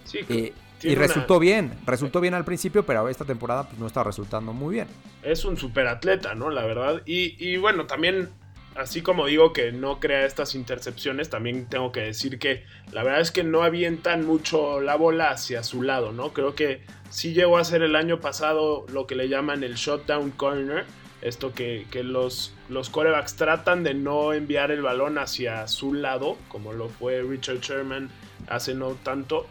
Sí, 0.06 0.20
eh, 0.30 0.54
y 0.84 0.96
resultó 0.96 1.40
bien, 1.40 1.74
resultó 1.86 2.22
bien 2.22 2.34
al 2.34 2.46
principio, 2.46 2.86
pero 2.86 3.10
esta 3.10 3.26
temporada 3.26 3.68
pues, 3.68 3.80
no 3.80 3.88
está 3.88 4.04
resultando 4.04 4.54
muy 4.54 4.76
bien. 4.76 4.88
Es 5.24 5.46
un 5.46 5.58
superatleta, 5.58 6.36
¿no? 6.36 6.50
La 6.50 6.66
verdad. 6.66 7.02
Y, 7.06 7.36
y 7.44 7.58
bueno, 7.58 7.86
también 7.88 8.30
así 8.78 9.02
como 9.02 9.26
digo 9.26 9.54
que 9.54 9.72
no 9.72 10.00
crea 10.00 10.26
estas 10.26 10.56
intercepciones, 10.56 11.30
también 11.30 11.66
tengo 11.66 11.92
que 11.92 12.02
decir 12.02 12.38
que 12.40 12.64
la 12.92 13.04
verdad 13.04 13.22
es 13.22 13.32
que 13.32 13.44
no 13.44 13.64
avientan 13.64 14.26
mucho 14.26 14.80
la 14.82 14.96
bola 14.96 15.32
hacia 15.32 15.64
su 15.64 15.82
lado, 15.82 16.12
¿no? 16.12 16.32
Creo 16.32 16.54
que 16.54 16.82
sí 17.10 17.34
llegó 17.34 17.58
a 17.58 17.64
ser 17.64 17.82
el 17.82 17.96
año 17.96 18.20
pasado 18.20 18.86
lo 18.92 19.08
que 19.08 19.16
le 19.16 19.30
llaman 19.30 19.64
el 19.64 19.76
shutdown 19.76 20.32
corner, 20.32 20.86
esto 21.22 21.54
que, 21.54 21.88
los, 22.04 22.54
los 22.70 22.90
corebacks 22.90 23.36
tratan 23.36 23.84
de 23.84 23.96
no 23.96 24.34
enviar 24.34 24.70
el 24.70 24.84
balón 24.84 25.18
hacia 25.18 25.68
su 25.68 25.94
lado, 25.94 26.38
como 26.48 26.74
lo 26.74 26.90
fue 26.90 27.24
Richard 27.24 27.60
Sherman 27.62 28.10
hace 28.48 28.76
no 28.76 28.92
tanto. 29.04 29.48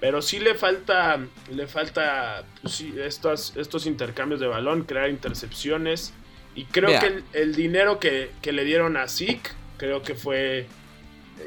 Pero 0.00 0.22
sí 0.22 0.38
le 0.38 0.54
falta, 0.54 1.18
le 1.50 1.66
falta 1.66 2.44
pues 2.62 2.80
estos, 2.80 3.56
estos 3.56 3.86
intercambios 3.86 4.40
de 4.40 4.46
balón, 4.46 4.84
crear 4.84 5.10
intercepciones. 5.10 6.12
Y 6.54 6.64
creo 6.64 7.00
que 7.00 7.22
el, 7.32 7.54
dinero 7.54 7.98
que, 7.98 8.30
le 8.42 8.64
dieron 8.64 8.96
a 8.96 9.08
Zeke, 9.08 9.50
creo 9.76 10.02
que 10.02 10.14
fue 10.14 10.66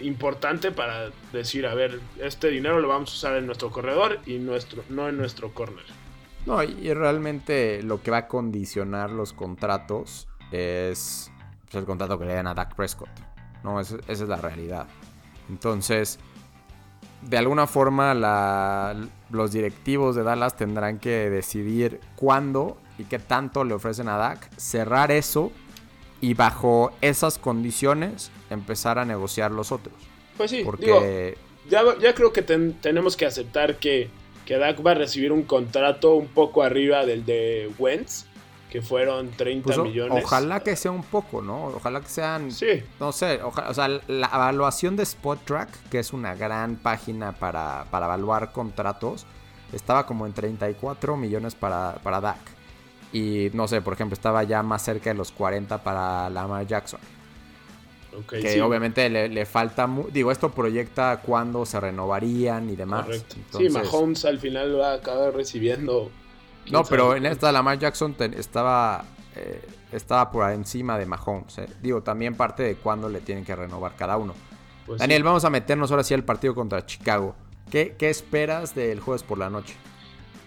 importante 0.02 0.72
para 0.72 1.12
decir, 1.34 1.66
a 1.66 1.74
ver, 1.74 2.00
este 2.20 2.50
dinero 2.50 2.80
lo 2.80 2.88
vamos 2.88 3.12
a 3.12 3.14
usar 3.14 3.38
en 3.38 3.46
nuestro 3.46 3.72
corredor 3.72 4.20
y 4.26 4.38
nuestro, 4.38 4.84
no 4.90 5.10
en 5.10 5.18
nuestro 5.18 5.54
corner. 5.54 5.86
No, 6.46 6.64
y 6.64 6.94
realmente 6.94 7.84
lo 7.84 8.02
que 8.02 8.12
va 8.12 8.18
a 8.18 8.28
condicionar 8.28 9.12
los 9.12 9.34
contratos 9.34 10.28
es 10.52 11.32
pues, 11.66 11.76
el 11.76 11.86
contrato 11.86 12.20
que 12.20 12.26
le 12.26 12.34
dan 12.34 12.48
a 12.48 12.54
Dak 12.54 12.76
Prescott. 12.76 13.10
No, 13.64 13.80
esa, 13.80 13.98
es 14.08 14.22
la 14.22 14.38
realidad. 14.38 14.88
Entonces, 15.50 16.20
de 17.22 17.38
alguna 17.38 17.68
forma 17.68 18.14
los 19.30 19.52
directivos 19.52 20.16
de 20.16 20.24
Dallas 20.24 20.56
tendrán 20.56 21.00
que 21.00 21.30
decidir 21.30 22.00
cuándo 22.16 22.78
y 22.98 23.04
qué 23.06 23.20
tanto 23.20 23.64
le 23.64 23.74
ofrecen 23.74 24.10
a 24.10 24.18
Dak, 24.18 24.50
cerrar 24.58 25.12
eso 25.12 25.52
y 26.20 26.34
bajo 26.34 26.92
esas 27.02 27.38
condiciones 27.38 28.32
empezar 28.50 29.00
a 29.00 29.06
negociar 29.06 29.52
los 29.52 29.72
otros. 29.72 29.96
Pues 30.38 30.52
sí, 30.52 30.62
porque 30.64 31.38
ya, 31.70 32.14
creo 32.14 32.34
que 32.34 32.42
tenemos 32.42 33.16
que 33.16 33.26
aceptar 33.26 33.78
que, 33.78 34.10
que 34.46 34.58
Dak 34.58 34.86
va 34.86 34.92
a 34.92 34.96
recibir 34.96 35.32
un 35.32 35.44
contrato 35.44 36.16
un 36.16 36.28
poco 36.28 36.64
arriba 36.64 37.06
del 37.06 37.26
de 37.26 37.72
Wentz 37.78 38.26
que 38.72 38.82
fueron 38.82 39.32
30 39.32 39.66
pues, 39.66 39.78
millones. 39.80 40.24
Ojalá 40.24 40.62
que 40.62 40.78
sea 40.78 40.92
un 40.92 41.04
poco, 41.04 41.42
¿no? 41.42 41.66
Ojalá 41.66 42.00
que 42.00 42.08
sean. 42.08 42.52
Sí. 42.52 42.82
No 43.02 43.12
sé, 43.12 43.42
o 43.44 43.74
sea, 43.74 43.90
la 43.90 44.32
evaluación 44.34 44.96
de 44.96 45.04
Spot 45.04 45.44
Track, 45.44 45.90
que 45.90 46.00
es 46.00 46.14
una 46.14 46.36
gran 46.36 46.78
página 46.78 47.34
para, 47.34 47.86
para 47.92 48.06
evaluar 48.06 48.54
contratos, 48.54 49.26
estaba 49.74 50.06
como 50.06 50.26
en 50.26 50.32
34 50.32 51.18
millones 51.18 51.54
para, 51.54 51.96
para 52.02 52.22
Dak. 52.22 52.40
Y 53.12 53.50
no 53.54 53.68
sé, 53.68 53.82
por 53.82 53.94
ejemplo, 53.94 54.14
estaba 54.14 54.42
ya 54.46 54.64
más 54.64 54.84
cerca 54.84 55.10
de 55.10 55.18
los 55.18 55.34
40 55.34 55.84
para 55.84 56.30
Lamar 56.30 56.66
Jackson. 56.66 57.02
Okay, 58.24 58.42
que 58.42 58.62
obviamente 58.62 59.10
le, 59.10 59.46
falta. 59.46 59.90
Digo, 60.14 60.32
esto 60.32 60.52
proyecta 60.52 61.22
cuándo 61.22 61.66
se 61.66 61.78
renovarían 61.78 62.70
y 62.70 62.78
demás. 62.78 63.06
Correcto. 63.06 63.36
sí, 63.58 63.70
Mahomes 63.70 64.24
al 64.24 64.40
final 64.40 64.80
va 64.80 64.92
a 64.92 64.96
acabar 64.96 65.34
recibiendo 65.34 66.10
no, 66.70 66.84
pero 66.84 67.16
en 67.16 67.26
esta 67.26 67.52
Lamar 67.52 67.80
Jackson 67.80 68.16
estaba, 68.20 69.06
eh, 69.36 69.62
estaba 69.92 70.32
por 70.32 70.50
encima 70.52 70.98
de 70.98 71.06
Mahomes. 71.06 71.58
Eh. 71.58 71.68
Digo, 71.82 72.02
también 72.02 72.36
parte 72.36 72.64
de 72.64 72.76
cuándo 72.76 73.10
le 73.10 73.22
tienen 73.22 73.44
que 73.44 73.56
renovar 73.56 73.96
cada 73.96 74.18
uno. 74.18 74.34
Pues 74.86 75.00
Daniel, 75.00 75.24
vamos 75.24 75.46
a 75.46 75.50
meternos 75.50 75.92
ahora 75.92 76.04
sí 76.04 76.14
al 76.14 76.24
partido 76.24 76.54
contra 76.56 76.86
Chicago. 76.86 77.36
¿Qué, 77.70 77.96
¿Qué 77.98 78.10
esperas 78.10 78.76
del 78.76 79.00
jueves 79.00 79.24
por 79.24 79.38
la 79.38 79.50
noche? 79.50 79.76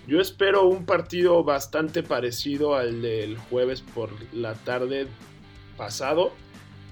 Yo 0.06 0.20
espero 0.20 0.66
un 0.66 0.84
partido 0.84 1.42
bastante 1.44 2.02
parecido 2.02 2.74
al 2.74 3.00
del 3.00 3.38
jueves 3.38 3.80
por 3.80 4.10
la 4.34 4.54
tarde 4.54 5.06
pasado. 5.78 6.32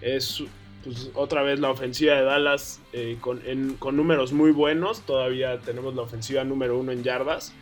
Es 0.00 0.42
pues, 0.82 1.10
otra 1.14 1.42
vez 1.42 1.60
la 1.60 1.70
ofensiva 1.70 2.14
de 2.14 2.22
Dallas 2.22 2.80
eh, 2.92 3.18
con, 3.20 3.40
con, 3.78 3.96
números 3.96 4.32
muy 4.32 4.50
buenos. 4.50 5.02
Todavía 5.02 5.60
tenemos 5.60 5.94
la 5.94 6.02
ofensiva 6.02 6.42
número 6.44 6.78
uno 6.78 6.92
en 6.92 7.02
yardas 7.02 7.52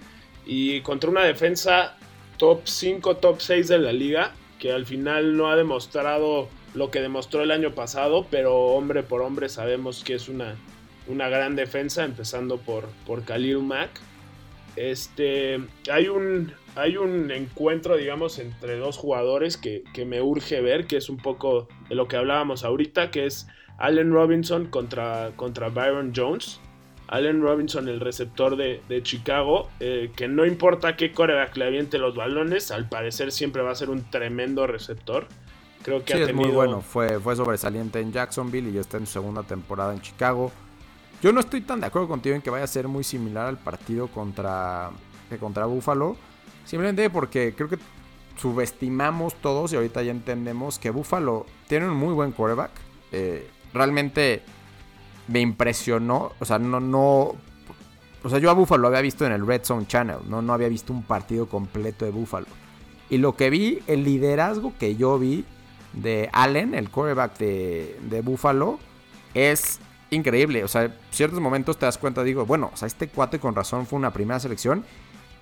y 0.53 0.81
contra 0.81 1.09
una 1.09 1.23
defensa 1.23 1.97
top 2.37 2.63
5, 2.65 3.19
top 3.19 3.41
6 3.41 3.69
de 3.69 3.79
la 3.79 3.93
liga, 3.93 4.33
que 4.59 4.73
al 4.73 4.85
final 4.85 5.37
no 5.37 5.49
ha 5.49 5.55
demostrado 5.55 6.49
lo 6.75 6.91
que 6.91 7.01
demostró 7.01 7.45
el 7.45 7.53
año 7.53 7.71
pasado, 7.73 8.27
pero 8.33 8.57
hombre 8.57 9.05
por 9.05 9.23
hombre 9.23 9.49
sabemos 9.49 10.03
que 10.03 10.15
es 10.15 10.29
una, 10.29 10.57
una 11.07 11.29
gran 11.29 11.55
defensa, 11.55 12.05
empezando 12.05 12.59
por, 12.59 12.87
por 13.07 13.23
Khalil 13.23 13.61
Mack. 13.61 13.91
Este, 14.75 15.61
hay, 15.89 16.09
un, 16.09 16.53
hay 16.75 16.97
un 16.97 17.31
encuentro, 17.31 17.97
digamos, 17.97 18.41
entre 18.41 18.77
dos 18.77 18.97
jugadores 18.97 19.57
que, 19.57 19.85
que, 19.95 20.05
me 20.05 20.21
urge 20.21 20.61
ver, 20.61 20.89
que 20.89 20.97
es 20.97 21.09
un 21.09 21.19
poco 21.19 21.69
de 21.89 21.95
lo 21.95 22.09
que 22.09 22.17
hablábamos 22.17 22.65
ahorita, 22.65 23.13
que 23.13 23.27
es 23.27 23.47
Allen 23.79 24.13
Robinson 24.13 24.67
contra, 24.67 25.31
contra 25.37 25.69
Byron 25.69 26.13
Jones. 26.15 26.59
Allen 27.11 27.43
Robinson, 27.43 27.89
el 27.89 27.99
receptor 27.99 28.57
de, 28.57 29.03
Chicago, 29.03 29.69
eh, 29.81 30.13
que 30.15 30.29
no 30.29 30.47
importa 30.47 30.97
qué 30.97 31.13
coreback 31.13 31.57
le 31.57 31.67
aviente 31.67 31.99
los 31.99 32.15
balones, 32.15 32.71
al 32.71 32.89
parecer 32.89 33.33
siempre 33.33 33.63
va 33.63 33.73
a 33.73 33.75
ser 33.75 33.91
un 33.91 34.09
tremendo 34.11 34.65
receptor. 34.69 35.27
Creo 35.83 36.05
que 36.05 36.15
sí, 36.15 36.23
es 36.23 36.33
muy 36.33 36.51
bueno, 36.51 36.83
fue, 36.83 37.19
fue 37.19 37.35
sobresaliente 37.35 37.99
en 37.99 38.13
Jacksonville 38.13 38.71
y 38.71 38.75
ya 38.75 38.83
está 38.83 38.97
en 38.97 39.07
su 39.07 39.15
segunda 39.15 39.43
temporada 39.43 39.93
en 39.93 40.01
Chicago. 40.01 40.53
Yo 41.21 41.33
no 41.33 41.41
estoy 41.41 41.63
tan 41.63 41.81
de 41.81 41.87
acuerdo 41.87 42.07
contigo 42.07 42.37
en 42.37 42.43
que 42.43 42.51
vaya 42.51 42.63
a 42.63 42.69
ser 42.69 42.87
muy 42.87 43.03
similar 43.03 43.49
al 43.49 43.59
partido 43.59 44.07
contra, 44.07 44.91
contra 45.41 45.67
Buffalo, 45.67 46.17
simplemente 46.65 47.11
porque 47.11 47.55
creo 47.57 47.69
que 47.69 47.79
subestimamos 48.37 49.35
todos 49.35 49.73
y 49.73 49.77
ahorita 49.77 50.05
ya 50.05 50.13
entendemos 50.13 50.79
que 50.79 50.91
Buffalo 50.91 51.45
tiene 51.67 51.89
un 51.89 51.97
muy 51.97 52.15
buen 52.15 52.31
quarterback. 52.31 52.71
Eh, 53.11 53.49
realmente 53.75 54.43
me 55.31 55.41
impresionó. 55.41 56.33
O 56.39 56.45
sea, 56.45 56.59
no, 56.59 56.81
no. 56.81 57.35
O 58.23 58.29
sea, 58.29 58.39
yo 58.39 58.51
a 58.51 58.55
Buffalo 58.55 58.83
lo 58.83 58.89
había 58.89 59.01
visto 59.01 59.25
en 59.25 59.33
el 59.33 59.47
Red 59.47 59.65
Zone 59.65 59.87
Channel, 59.87 60.19
¿no? 60.29 60.43
No 60.43 60.53
había 60.53 60.69
visto 60.69 60.93
un 60.93 61.03
partido 61.03 61.47
completo 61.47 62.05
de 62.05 62.11
Buffalo. 62.11 62.47
Y 63.09 63.19
lo 63.19 63.35
que 63.35 63.49
vi, 63.49 63.81
el 63.87 64.05
liderazgo 64.05 64.75
que 64.79 64.97
yo 64.97 65.19
vi 65.19 65.45
de 65.95 66.29
Allen, 66.33 66.75
el 66.75 66.91
quarterback 66.91 67.39
de, 67.39 67.99
de 68.09 68.21
Buffalo, 68.21 68.79
es 69.35 69.81
increíble. 70.11 70.65
O 70.65 70.69
sea, 70.69 70.85
en 70.85 70.95
ciertos 71.11 71.41
momentos 71.41 71.79
te 71.79 71.87
das 71.87 71.97
cuenta, 71.97 72.23
digo, 72.23 72.45
bueno, 72.45 72.71
o 72.73 72.77
sea, 72.77 72.87
este 72.87 73.09
cuate 73.09 73.39
con 73.39 73.55
razón 73.55 73.87
fue 73.87 73.99
una 73.99 74.13
primera 74.13 74.39
selección. 74.39 74.85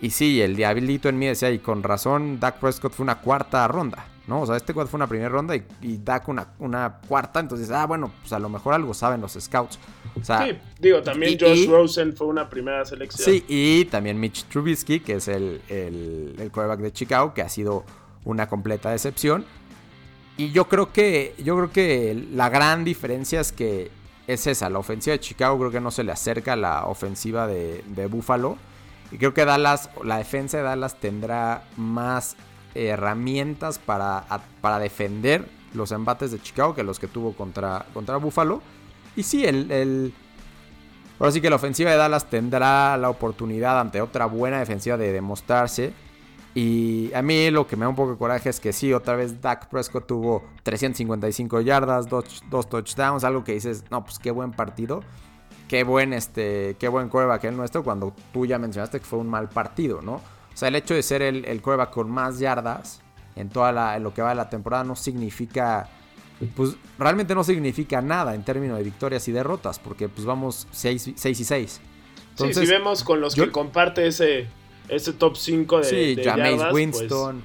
Y 0.01 0.11
sí, 0.11 0.41
el 0.41 0.57
diablito 0.57 1.09
en 1.09 1.19
mí 1.19 1.27
decía, 1.27 1.51
y 1.51 1.59
con 1.59 1.83
razón, 1.83 2.39
Dak 2.39 2.61
Prescott 2.61 2.93
fue 2.93 3.05
una 3.05 3.21
cuarta 3.21 3.67
ronda. 3.67 4.07
¿no? 4.29 4.43
O 4.43 4.47
sea, 4.47 4.57
este 4.57 4.75
cuadro 4.75 4.91
fue 4.91 4.99
una 4.99 5.07
primera 5.07 5.31
ronda 5.31 5.57
y, 5.57 5.65
y 5.81 5.97
Dak 5.97 6.29
una, 6.29 6.49
una, 6.59 7.01
cuarta, 7.09 7.41
entonces, 7.41 7.71
ah, 7.71 7.87
bueno, 7.87 8.13
pues 8.21 8.33
a 8.35 8.39
lo 8.39 8.51
mejor 8.51 8.75
algo 8.75 8.93
saben 8.93 9.23
los 9.23 9.33
scouts. 9.33 9.79
sí, 10.23 10.59
digo, 10.79 11.03
también 11.03 11.39
Josh 11.41 11.67
Rosen 11.67 12.15
fue 12.15 12.27
una 12.27 12.49
primera 12.49 12.85
selección. 12.85 13.25
Sí, 13.25 13.45
y 13.49 13.87
también 13.87 14.21
Mitch 14.21 14.45
Trubisky, 14.45 15.01
que 15.01 15.15
es 15.15 15.29
el, 15.29 15.63
el, 15.69 16.37
el 16.39 16.51
quarterback 16.53 16.81
de 16.81 16.93
Chicago, 16.93 17.33
que 17.33 17.41
ha 17.41 17.49
sido 17.49 17.85
una 18.25 18.49
completa 18.49 18.91
decepción. 18.91 19.47
Y 20.37 20.53
yo 20.53 20.69
creo 20.69 20.93
que, 20.93 21.35
yo 21.43 21.57
creo 21.57 21.73
que 21.73 22.27
la 22.33 22.51
gran 22.51 22.85
diferencia 22.85 23.41
es 23.41 23.51
que 23.51 23.91
es 24.27 24.47
esa, 24.47 24.69
la 24.69 24.79
ofensiva 24.79 25.13
de 25.13 25.21
Chicago 25.21 25.59
creo 25.59 25.71
que 25.71 25.81
no 25.81 25.91
se 25.91 26.05
le 26.05 26.13
acerca 26.13 26.53
a 26.53 26.57
la 26.57 26.85
ofensiva 26.85 27.47
de, 27.47 27.83
de 27.89 28.07
Buffalo. 28.07 28.59
Y 29.11 29.19
creo 29.19 29.35
que 29.35 29.45
Dallas, 29.45 29.91
la 30.05 30.19
defensa 30.19 30.59
de 30.59 30.63
Dallas 30.63 30.97
tendrá 30.97 31.65
más 31.77 32.37
herramientas 32.75 33.79
para, 33.79 34.25
para 34.61 34.79
defender 34.79 35.49
los 35.75 35.93
embates 35.93 36.31
de 36.31 36.41
Chicago 36.41 36.75
que 36.75 36.83
los 36.83 36.99
que 36.99 37.09
tuvo 37.09 37.33
contra, 37.33 37.87
contra 37.95 38.17
Buffalo. 38.17 38.63
Y 39.17 39.23
sí, 39.23 39.45
el, 39.45 40.13
ahora 41.19 41.33
sí 41.33 41.41
que 41.41 41.51
la 41.51 41.57
ofensiva 41.57 41.91
de 41.91 41.97
Dallas 41.97 42.29
tendrá 42.29 42.97
la 42.97 43.11
oportunidad 43.11 43.81
ante 43.81 44.01
otra 44.01 44.27
buena 44.27 44.59
defensiva 44.59 44.97
de 44.97 45.13
demostrarse. 45.13 45.93
Y 46.55 47.13
a 47.15 47.23
mí 47.23 47.51
lo 47.51 47.67
que 47.67 47.77
me 47.77 47.85
da 47.85 47.89
un 47.89 47.95
poco 47.95 48.13
de 48.13 48.19
coraje 48.19 48.49
es 48.49 48.59
que 48.59 48.73
sí, 48.73 48.93
otra 48.93 49.15
vez 49.17 49.41
Dak 49.41 49.69
Prescott 49.69 50.07
tuvo 50.07 50.45
355 50.63 51.61
yardas, 51.61 52.09
dos, 52.09 52.43
dos 52.51 52.69
touchdowns, 52.69 53.23
algo 53.25 53.45
que 53.45 53.53
dices, 53.53 53.85
no, 53.91 54.05
pues 54.05 54.19
qué 54.19 54.31
buen 54.31 54.51
partido. 54.53 55.03
Qué 55.69 55.85
buen, 55.85 56.15
este, 56.15 56.77
qué 56.79 56.89
buen 56.89 57.11
que 57.11 57.49
el 57.49 57.57
nuestro 57.57 57.85
cuando 57.85 58.15
tú 58.33 58.47
ya 58.47 58.59
mencionaste 58.59 59.01
que 59.01 59.05
fue 59.05 59.19
un 59.19 59.29
mal 59.29 59.49
partido, 59.51 60.01
¿no? 60.01 60.15
O 60.15 60.57
sea, 60.57 60.69
el 60.69 60.75
hecho 60.75 60.95
de 60.95 61.03
ser 61.03 61.23
el, 61.23 61.45
el 61.45 61.61
con 61.61 62.11
más 62.11 62.39
yardas 62.39 63.03
en 63.37 63.51
toda 63.51 63.99
lo 64.01 64.13
que 64.13 64.23
va 64.23 64.31
de 64.31 64.35
la 64.35 64.51
temporada 64.51 64.83
no 64.83 64.97
significa. 64.97 65.89
Pues 66.57 66.77
realmente 66.99 67.35
no 67.35 67.45
significa 67.45 68.01
nada 68.01 68.35
en 68.35 68.45
términos 68.45 68.79
de 68.79 68.85
victorias 68.85 69.27
y 69.29 69.33
derrotas, 69.33 69.79
porque 69.79 70.09
pues 70.09 70.25
vamos 70.25 70.69
6, 70.71 71.09
y 71.09 71.15
6. 71.17 71.81
sí, 72.35 72.55
si 72.55 72.67
vemos 72.67 73.03
con 73.05 73.21
los 73.21 73.35
que 73.35 73.51
comparte 73.51 74.07
ese, 74.07 74.47
ese 74.89 75.13
top 75.13 75.37
5 75.37 75.79
de, 75.79 75.85
sí, 75.85 76.15
de 76.15 76.33
pues, 76.33 76.73
Winston. 76.73 77.43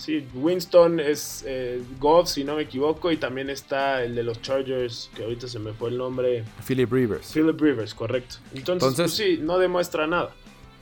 Sí, 0.00 0.26
Winston 0.34 0.98
es 0.98 1.44
eh, 1.46 1.82
Goff, 1.98 2.28
si 2.28 2.42
no 2.42 2.56
me 2.56 2.62
equivoco, 2.62 3.12
y 3.12 3.16
también 3.16 3.50
está 3.50 4.02
el 4.02 4.14
de 4.14 4.22
los 4.22 4.40
Chargers, 4.40 5.10
que 5.14 5.24
ahorita 5.24 5.46
se 5.46 5.58
me 5.58 5.72
fue 5.72 5.90
el 5.90 5.98
nombre. 5.98 6.44
Philip 6.66 6.90
Rivers. 6.90 7.32
Philip 7.32 7.60
Rivers, 7.60 7.94
correcto. 7.94 8.36
Entonces, 8.54 8.94
pues, 8.96 9.14
sí, 9.14 9.38
no 9.40 9.58
demuestra 9.58 10.06
nada. 10.06 10.30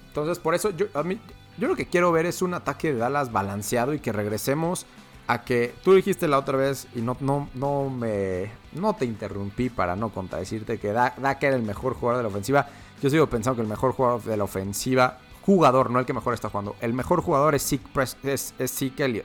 Entonces, 0.07 0.39
por 0.39 0.55
eso 0.55 0.71
yo, 0.71 0.87
a 0.95 1.03
mí, 1.03 1.19
yo 1.59 1.69
lo 1.69 1.77
que 1.77 1.87
quiero 1.87 2.13
ver 2.13 2.27
es 2.27 2.43
un 2.43 2.55
ataque 2.55 2.93
de 2.93 2.99
Dallas 2.99 3.33
balanceado 3.33 3.93
y 3.93 3.99
que 3.99 4.13
regresemos 4.13 4.87
a 5.27 5.45
que 5.45 5.75
tú 5.85 5.95
dijiste 5.95 6.27
la 6.27 6.39
otra 6.39 6.57
vez 6.57 6.89
y 6.95 7.03
no, 7.03 7.17
no, 7.21 7.51
no 7.55 7.91
me 7.91 8.51
no 8.73 8.95
te 8.95 9.05
interrumpí 9.05 9.69
para 9.69 9.95
no 9.95 10.09
contradecirte 10.09 10.79
que 10.79 10.93
Dak 10.93 11.43
era 11.43 11.55
el 11.55 11.63
mejor 11.63 11.95
jugador 11.95 12.19
de 12.19 12.23
la 12.23 12.29
ofensiva. 12.31 12.67
Yo 13.03 13.11
sigo 13.11 13.27
pensando 13.29 13.57
que 13.57 13.63
el 13.63 13.69
mejor 13.69 13.93
jugador 13.93 14.23
de 14.23 14.37
la 14.37 14.45
ofensiva, 14.45 15.19
jugador, 15.49 15.91
no 15.91 15.99
el 15.99 16.05
que 16.05 16.13
mejor 16.13 16.35
está 16.35 16.51
jugando, 16.51 16.77
el 16.83 16.93
mejor 16.93 17.23
jugador 17.23 17.55
es 17.55 17.65
Zeke, 17.65 19.05
Elliott. 19.05 19.25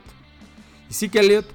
Y 0.89 0.93
Zeke 0.93 1.19
Elliott 1.19 1.47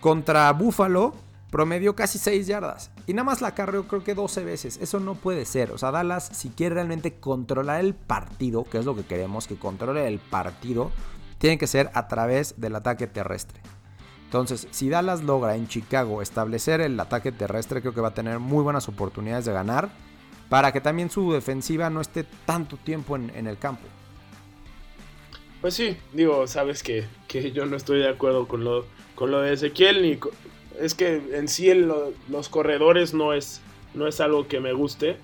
contra 0.00 0.50
Buffalo 0.54 1.12
Promedió 1.50 1.94
casi 1.94 2.18
6 2.18 2.48
yardas. 2.48 2.90
Y 3.06 3.14
nada 3.14 3.24
más 3.24 3.40
la 3.40 3.54
carreó 3.54 3.86
creo 3.86 4.02
que 4.02 4.14
12 4.14 4.44
veces. 4.44 4.78
Eso 4.82 4.98
no 4.98 5.14
puede 5.14 5.44
ser. 5.44 5.70
O 5.70 5.78
sea, 5.78 5.92
Dallas, 5.92 6.28
si 6.32 6.50
quiere 6.50 6.74
realmente 6.74 7.14
controlar 7.14 7.80
el 7.80 7.94
partido, 7.94 8.64
que 8.64 8.78
es 8.78 8.84
lo 8.84 8.96
que 8.96 9.06
queremos, 9.06 9.46
que 9.46 9.56
controle 9.56 10.08
el 10.08 10.18
partido, 10.18 10.90
tiene 11.38 11.56
que 11.56 11.68
ser 11.68 11.90
a 11.94 12.08
través 12.08 12.60
del 12.60 12.74
ataque 12.74 13.06
terrestre. 13.06 13.60
Entonces, 14.24 14.66
si 14.72 14.88
Dallas 14.88 15.22
logra 15.22 15.54
en 15.54 15.68
Chicago 15.68 16.20
establecer 16.20 16.80
el 16.80 16.98
ataque 16.98 17.30
terrestre, 17.30 17.80
creo 17.80 17.94
que 17.94 18.00
va 18.00 18.08
a 18.08 18.14
tener 18.14 18.40
muy 18.40 18.64
buenas 18.64 18.88
oportunidades 18.88 19.44
de 19.44 19.52
ganar. 19.52 19.88
Para 20.48 20.72
que 20.72 20.80
también 20.80 21.10
su 21.10 21.32
defensiva 21.32 21.90
no 21.90 22.00
esté 22.00 22.24
tanto 22.44 22.76
tiempo 22.76 23.16
en, 23.16 23.46
el 23.46 23.58
campo. 23.58 23.86
Pues 25.66 25.74
sí, 25.74 25.96
digo, 26.12 26.46
sabes 26.46 26.84
que, 26.84 27.02
que, 27.26 27.50
yo 27.50 27.66
no 27.66 27.76
estoy 27.76 27.98
de 27.98 28.08
acuerdo 28.08 28.46
con 28.46 28.62
lo, 28.62 28.86
con 29.16 29.32
lo 29.32 29.40
de 29.40 29.52
Ezequiel 29.52 30.00
ni, 30.00 30.16
es 30.80 30.94
que 30.94 31.20
en 31.32 31.48
sí 31.48 31.74
los 31.74 32.48
corredores 32.48 33.14
no 33.14 33.32
es, 33.32 33.60
no 33.92 34.06
es 34.06 34.20
algo 34.20 34.46
que 34.46 34.60
me 34.60 34.72
guste. 34.72 35.16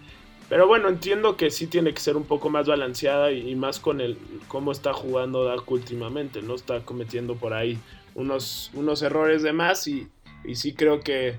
Pero 0.49 0.67
bueno, 0.67 0.89
entiendo 0.89 1.37
que 1.37 1.53
sí 1.53 1.69
tiene 1.69 1.95
que 1.95 2.01
ser 2.01 2.17
un 2.17 2.25
poco 2.25 2.51
más 2.51 2.67
balanceada 2.67 3.31
y, 3.31 3.55
más 3.55 3.79
con 3.79 4.01
el 4.01 4.19
cómo 4.49 4.73
está 4.73 4.93
jugando 4.93 5.45
Dak 5.45 5.71
últimamente. 5.71 6.43
No 6.43 6.57
está 6.57 6.81
cometiendo 6.81 7.37
por 7.37 7.55
ahí 7.55 7.79
unos, 8.17 8.73
unos 8.75 9.01
errores 9.03 9.45
de 9.45 9.53
más 9.53 9.87
y, 9.87 10.09
y 10.43 10.57
sí 10.57 10.75
creo 10.75 11.03
que, 11.03 11.39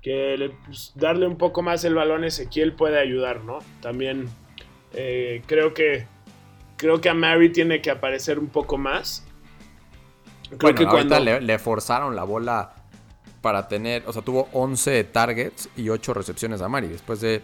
que 0.00 0.52
pues, 0.64 0.92
darle 0.94 1.26
un 1.26 1.36
poco 1.36 1.60
más 1.60 1.84
el 1.84 1.94
balón 1.94 2.24
a 2.24 2.28
Ezequiel 2.28 2.72
puede 2.72 2.98
ayudar, 2.98 3.44
¿no? 3.44 3.58
También 3.82 4.30
eh, 4.94 5.42
creo 5.46 5.74
que 5.74 6.06
creo 6.78 7.00
que 7.02 7.10
a 7.10 7.14
Mary 7.14 7.52
tiene 7.52 7.82
que 7.82 7.90
aparecer 7.90 8.38
un 8.38 8.46
poco 8.46 8.78
más. 8.78 9.24
Creo 10.56 10.74
que 10.74 10.86
cuando 10.86 11.18
le, 11.20 11.58
forzaron 11.58 12.16
la 12.16 12.24
bola 12.24 12.74
para 13.42 13.68
tener, 13.68 14.02
o 14.06 14.12
sea, 14.14 14.22
tuvo 14.22 14.48
11 14.52 15.04
targets 15.04 15.68
y 15.76 15.90
8 15.90 16.14
recepciones 16.14 16.62
a 16.62 16.68
Mary 16.70 16.88
después 16.88 17.20
de 17.20 17.42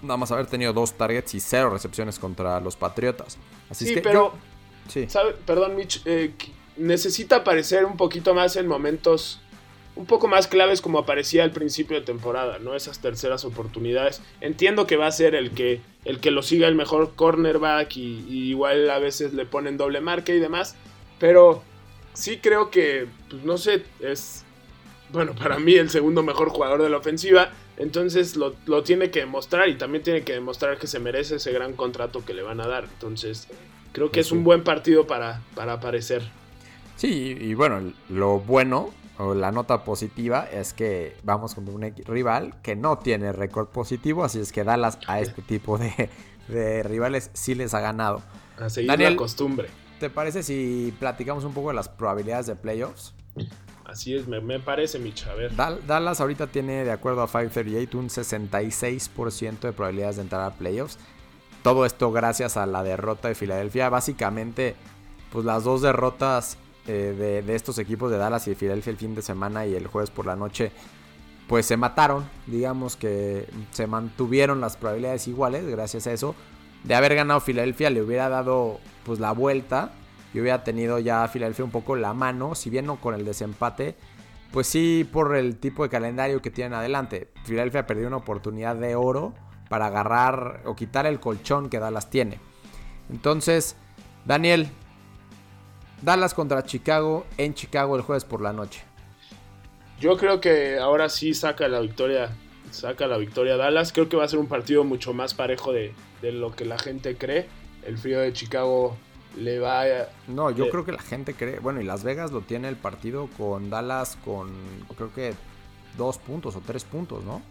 nada 0.00 0.16
más 0.16 0.32
haber 0.32 0.46
tenido 0.46 0.72
2 0.72 0.94
targets 0.94 1.34
y 1.34 1.40
0 1.40 1.68
recepciones 1.68 2.18
contra 2.18 2.58
los 2.60 2.76
Patriotas. 2.76 3.36
Así 3.68 3.86
sí, 3.86 3.94
que 3.94 4.00
pero 4.00 4.32
sí. 4.88 5.06
perdón 5.44 5.76
Mitch, 5.76 6.00
eh, 6.06 6.32
necesita 6.78 7.36
aparecer 7.36 7.84
un 7.84 7.98
poquito 7.98 8.32
más 8.32 8.56
en 8.56 8.66
momentos 8.66 9.40
un 9.96 10.06
poco 10.06 10.28
más 10.28 10.46
claves 10.46 10.80
como 10.80 10.98
aparecía 10.98 11.44
al 11.44 11.50
principio 11.50 11.98
de 11.98 12.06
temporada, 12.06 12.58
¿no? 12.58 12.74
Esas 12.74 13.00
terceras 13.00 13.44
oportunidades. 13.44 14.22
Entiendo 14.40 14.86
que 14.86 14.96
va 14.96 15.06
a 15.06 15.12
ser 15.12 15.34
el 15.34 15.50
que, 15.50 15.82
el 16.04 16.20
que 16.20 16.30
lo 16.30 16.42
siga 16.42 16.68
el 16.68 16.74
mejor 16.74 17.14
cornerback 17.14 17.96
y, 17.96 18.24
igual 18.28 18.90
a 18.90 18.98
veces 18.98 19.32
le 19.34 19.44
ponen 19.44 19.76
doble 19.76 20.00
marca 20.00 20.32
y 20.32 20.38
demás, 20.38 20.76
pero 21.18 21.62
sí 22.14 22.38
creo 22.38 22.70
que, 22.70 23.06
pues 23.28 23.44
no 23.44 23.58
sé, 23.58 23.84
es, 24.00 24.44
bueno, 25.12 25.34
para 25.34 25.58
mí 25.58 25.74
el 25.74 25.90
segundo 25.90 26.22
mejor 26.22 26.50
jugador 26.50 26.82
de 26.82 26.90
la 26.90 26.96
ofensiva, 26.96 27.50
entonces 27.76 28.36
lo, 28.36 28.52
tiene 28.82 29.10
que 29.10 29.20
demostrar 29.20 29.68
y 29.68 29.76
también 29.76 30.04
tiene 30.04 30.22
que 30.22 30.34
demostrar 30.34 30.78
que 30.78 30.86
se 30.86 30.98
merece 30.98 31.36
ese 31.36 31.52
gran 31.52 31.74
contrato 31.74 32.24
que 32.24 32.34
le 32.34 32.42
van 32.42 32.60
a 32.60 32.66
dar. 32.66 32.84
Entonces, 32.84 33.48
creo 33.92 34.10
que 34.10 34.20
es 34.20 34.32
un 34.32 34.44
buen 34.44 34.64
partido 34.64 35.06
para, 35.06 35.40
para 35.54 35.74
aparecer. 35.74 36.22
Sí, 36.96 37.36
y 37.40 37.54
bueno, 37.54 37.94
lo 38.10 38.40
bueno 38.40 38.92
o 39.20 39.34
la 39.34 39.52
nota 39.52 39.84
positiva 39.84 40.48
es 40.50 40.72
que 40.72 41.14
vamos 41.22 41.54
con 41.54 41.68
un 41.68 41.82
rival 42.06 42.54
que 42.62 42.74
no 42.74 42.98
tiene 42.98 43.32
récord 43.32 43.68
positivo, 43.68 44.24
así 44.24 44.40
es 44.40 44.50
que 44.50 44.64
Dallas 44.64 44.98
a 45.06 45.20
este 45.20 45.42
tipo 45.42 45.78
de, 45.78 46.82
rivales 46.82 47.30
sí 47.34 47.54
les 47.54 47.74
ha 47.74 47.80
ganado. 47.80 48.22
A 48.58 48.70
seguir 48.70 48.98
la 48.98 49.16
costumbre. 49.16 49.68
¿Te 49.98 50.08
parece 50.08 50.42
si 50.42 50.94
platicamos 50.98 51.44
un 51.44 51.52
poco 51.52 51.68
de 51.68 51.74
las 51.74 51.90
probabilidades 51.90 52.46
de 52.46 52.56
playoffs? 52.56 53.12
Así 53.84 54.14
es, 54.14 54.26
me, 54.26 54.58
parece, 54.58 54.98
Micha. 54.98 55.32
A 55.32 55.34
ver. 55.34 55.54
Dallas 55.54 56.20
ahorita 56.20 56.46
tiene, 56.46 56.84
de 56.84 56.92
acuerdo 56.92 57.22
a 57.22 57.26
538, 57.26 57.98
un 57.98 58.08
66% 58.08 59.60
de 59.60 59.72
probabilidades 59.72 60.16
de 60.16 60.22
entrar 60.22 60.42
a 60.42 60.54
playoffs. 60.54 60.96
Todo 61.62 61.84
esto 61.84 62.10
gracias 62.10 62.56
a 62.56 62.64
la 62.64 62.82
derrota 62.82 63.28
de 63.28 63.34
Filadelfia. 63.34 63.90
Básicamente, 63.90 64.76
pues 65.30 65.44
las 65.44 65.64
dos 65.64 65.82
derrotas 65.82 66.56
eh, 66.90 67.42
de, 67.46 67.54
estos 67.54 67.78
equipos 67.78 68.10
de 68.10 68.18
Dallas 68.18 68.46
y 68.48 68.50
de 68.50 68.56
Filadelfia 68.56 68.90
el 68.90 68.96
fin 68.96 69.14
de 69.14 69.22
semana 69.22 69.64
y 69.64 69.76
el 69.76 69.86
jueves 69.86 70.10
por 70.10 70.26
la 70.26 70.34
noche, 70.34 70.72
pues 71.46 71.64
se 71.66 71.76
mataron, 71.76 72.28
digamos 72.48 72.96
que 72.96 73.48
se 73.70 73.86
mantuvieron 73.86 74.60
las 74.60 74.76
probabilidades 74.76 75.28
iguales 75.28 75.66
gracias 75.66 76.08
a 76.08 76.12
eso. 76.12 76.34
De 76.82 76.96
haber 76.96 77.14
ganado 77.14 77.40
Filadelfia 77.40 77.90
le 77.90 78.02
hubiera 78.02 78.28
dado 78.28 78.80
pues 79.04 79.20
la 79.20 79.30
vuelta 79.30 79.92
y 80.34 80.40
hubiera 80.40 80.64
tenido 80.64 80.98
ya 80.98 81.22
a 81.22 81.28
Filadelfia 81.28 81.64
un 81.64 81.70
poco 81.70 81.94
la 81.94 82.12
mano, 82.12 82.56
si 82.56 82.70
bien 82.70 82.86
no 82.86 83.00
con 83.00 83.14
el 83.14 83.24
desempate, 83.24 83.94
pues 84.50 84.66
sí 84.66 85.08
por 85.12 85.36
el 85.36 85.58
tipo 85.58 85.84
de 85.84 85.90
calendario 85.90 86.42
que 86.42 86.50
tienen 86.50 86.74
adelante. 86.74 87.28
Filadelfia 87.44 87.86
perdió 87.86 88.08
una 88.08 88.16
oportunidad 88.16 88.74
de 88.74 88.96
oro 88.96 89.34
para 89.68 89.86
agarrar 89.86 90.62
o 90.64 90.74
quitar 90.74 91.06
el 91.06 91.20
colchón 91.20 91.70
que 91.70 91.78
Dallas 91.78 92.10
tiene. 92.10 92.40
Entonces, 93.10 93.76
Daniel, 94.24 94.70
Dallas 96.02 96.34
contra 96.34 96.62
Chicago 96.64 97.26
en 97.36 97.54
Chicago 97.54 97.96
el 97.96 98.02
jueves 98.02 98.24
por 98.24 98.40
la 98.40 98.52
noche. 98.52 98.82
Yo 100.00 100.16
creo 100.16 100.40
que 100.40 100.78
ahora 100.78 101.08
sí 101.08 101.34
saca 101.34 101.68
la 101.68 101.80
victoria, 101.80 102.30
saca 102.70 103.06
la 103.06 103.18
victoria 103.18 103.56
Dallas. 103.56 103.92
Creo 103.92 104.08
que 104.08 104.16
va 104.16 104.24
a 104.24 104.28
ser 104.28 104.38
un 104.38 104.46
partido 104.46 104.82
mucho 104.82 105.12
más 105.12 105.34
parejo 105.34 105.72
de, 105.72 105.92
lo 106.22 106.52
que 106.52 106.64
la 106.64 106.78
gente 106.78 107.16
cree. 107.16 107.46
El 107.86 107.98
frío 107.98 108.20
de 108.20 108.32
Chicago 108.32 108.96
le 109.36 109.58
va 109.58 109.82
a... 109.82 110.08
No, 110.26 110.50
yo 110.50 110.70
creo 110.70 110.84
que 110.84 110.92
la 110.92 111.02
gente 111.02 111.34
cree... 111.34 111.58
Bueno, 111.58 111.80
y 111.80 111.84
Las 111.84 112.02
Vegas 112.02 112.32
lo 112.32 112.40
tiene 112.40 112.68
el 112.68 112.76
partido 112.76 113.28
con 113.36 113.68
Dallas 113.68 114.16
con 114.24 114.50
creo 114.96 115.12
que 115.12 115.34
dos 115.98 116.18
puntos 116.18 116.56
o 116.56 116.62
tres 116.66 116.84
puntos, 116.84 117.24
¿no? 117.24 117.42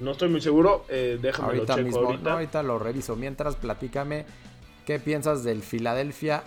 No 0.00 0.10
estoy 0.10 0.28
muy 0.28 0.40
seguro, 0.40 0.84
eh, 0.88 1.18
déjame 1.20 1.48
ahorita 1.48 1.76
lo 1.76 1.82
mismo, 1.84 2.18
ahorita 2.26 2.62
lo 2.62 2.78
reviso. 2.78 3.16
Mientras, 3.16 3.54
platícame 3.56 4.26
qué 4.84 4.98
piensas 4.98 5.44
del 5.44 5.62
Philadelphia 5.62 6.42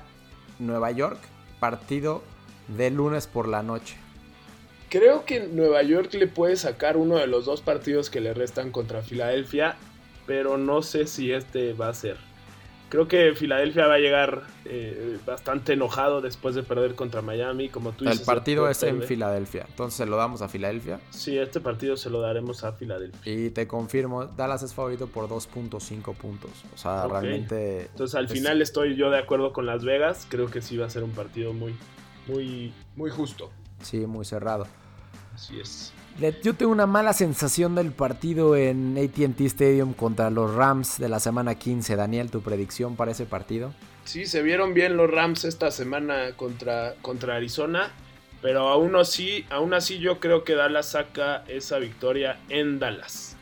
Nueva 0.59 0.91
York, 0.91 1.19
partido 1.59 2.23
de 2.67 2.91
lunes 2.91 3.27
por 3.27 3.47
la 3.47 3.63
noche. 3.63 3.95
Creo 4.89 5.25
que 5.25 5.47
Nueva 5.47 5.83
York 5.83 6.13
le 6.13 6.27
puede 6.27 6.55
sacar 6.55 6.95
uno 6.95 7.17
de 7.17 7.27
los 7.27 7.45
dos 7.45 7.61
partidos 7.61 8.09
que 8.09 8.21
le 8.21 8.33
restan 8.33 8.71
contra 8.71 9.01
Filadelfia, 9.01 9.75
pero 10.25 10.57
no 10.57 10.81
sé 10.81 11.07
si 11.07 11.31
este 11.31 11.73
va 11.73 11.89
a 11.89 11.93
ser. 11.93 12.17
Creo 12.89 13.07
que 13.07 13.33
Filadelfia 13.35 13.85
va 13.85 13.95
a 13.95 13.99
llegar 13.99 14.43
eh, 14.63 15.17
bastante 15.25 15.73
enojado 15.73 16.21
después 16.21 16.55
de 16.55 16.63
perder 16.63 16.95
contra 16.95 17.21
Miami, 17.21 17.67
como 17.67 17.91
tú 17.91 18.05
dices. 18.05 18.21
El 18.21 18.25
partido 18.25 18.69
es 18.69 18.81
en 18.83 19.03
Filadelfia, 19.03 19.65
entonces 19.67 19.97
se 19.97 20.05
lo 20.05 20.15
damos 20.15 20.41
a 20.41 20.47
Filadelfia. 20.47 21.01
Sí, 21.09 21.37
este 21.37 21.59
partido 21.59 21.97
se 21.97 22.09
lo 22.09 22.21
daremos 22.21 22.63
a 22.63 22.71
Filadelfia. 22.71 23.19
Y 23.25 23.49
te 23.49 23.67
confirmo, 23.67 24.25
Dallas 24.25 24.63
es 24.63 24.73
favorito 24.73 25.07
por 25.07 25.27
2.5 25.27 26.15
puntos. 26.15 26.51
O 26.73 26.77
sea, 26.77 27.07
realmente. 27.07 27.87
Entonces 27.87 28.15
al 28.15 28.29
final 28.29 28.61
estoy 28.61 28.95
yo 28.95 29.09
de 29.09 29.17
acuerdo 29.17 29.51
con 29.51 29.65
Las 29.65 29.83
Vegas. 29.83 30.25
Creo 30.29 30.47
que 30.47 30.61
sí 30.61 30.77
va 30.77 30.85
a 30.85 30.89
ser 30.89 31.03
un 31.03 31.11
partido 31.11 31.51
muy, 31.53 31.75
muy, 32.27 32.73
muy 32.95 33.09
justo. 33.09 33.51
Sí, 33.81 34.05
muy 34.05 34.23
cerrado. 34.23 34.65
Así 35.33 35.59
es. 35.59 35.93
Yo 36.19 36.55
tengo 36.55 36.71
una 36.71 36.87
mala 36.87 37.13
sensación 37.13 37.75
del 37.75 37.91
partido 37.91 38.55
en 38.55 38.97
ATT 38.97 39.39
Stadium 39.41 39.93
contra 39.93 40.31
los 40.31 40.51
Rams 40.55 40.97
de 40.97 41.09
la 41.09 41.19
semana 41.19 41.53
15. 41.53 41.95
Daniel, 41.95 42.31
¿tu 42.31 42.41
predicción 42.41 42.95
para 42.95 43.11
ese 43.11 43.27
partido? 43.27 43.71
Sí, 44.03 44.25
se 44.25 44.41
vieron 44.41 44.73
bien 44.73 44.97
los 44.97 45.11
Rams 45.11 45.45
esta 45.45 45.69
semana 45.69 46.31
contra, 46.35 46.95
contra 47.03 47.35
Arizona, 47.35 47.91
pero 48.41 48.67
aún 48.69 48.95
así, 48.95 49.45
aún 49.51 49.75
así 49.75 49.99
yo 49.99 50.19
creo 50.19 50.43
que 50.43 50.55
Dallas 50.55 50.87
saca 50.87 51.43
esa 51.47 51.77
victoria 51.77 52.39
en 52.49 52.79
Dallas. 52.79 53.35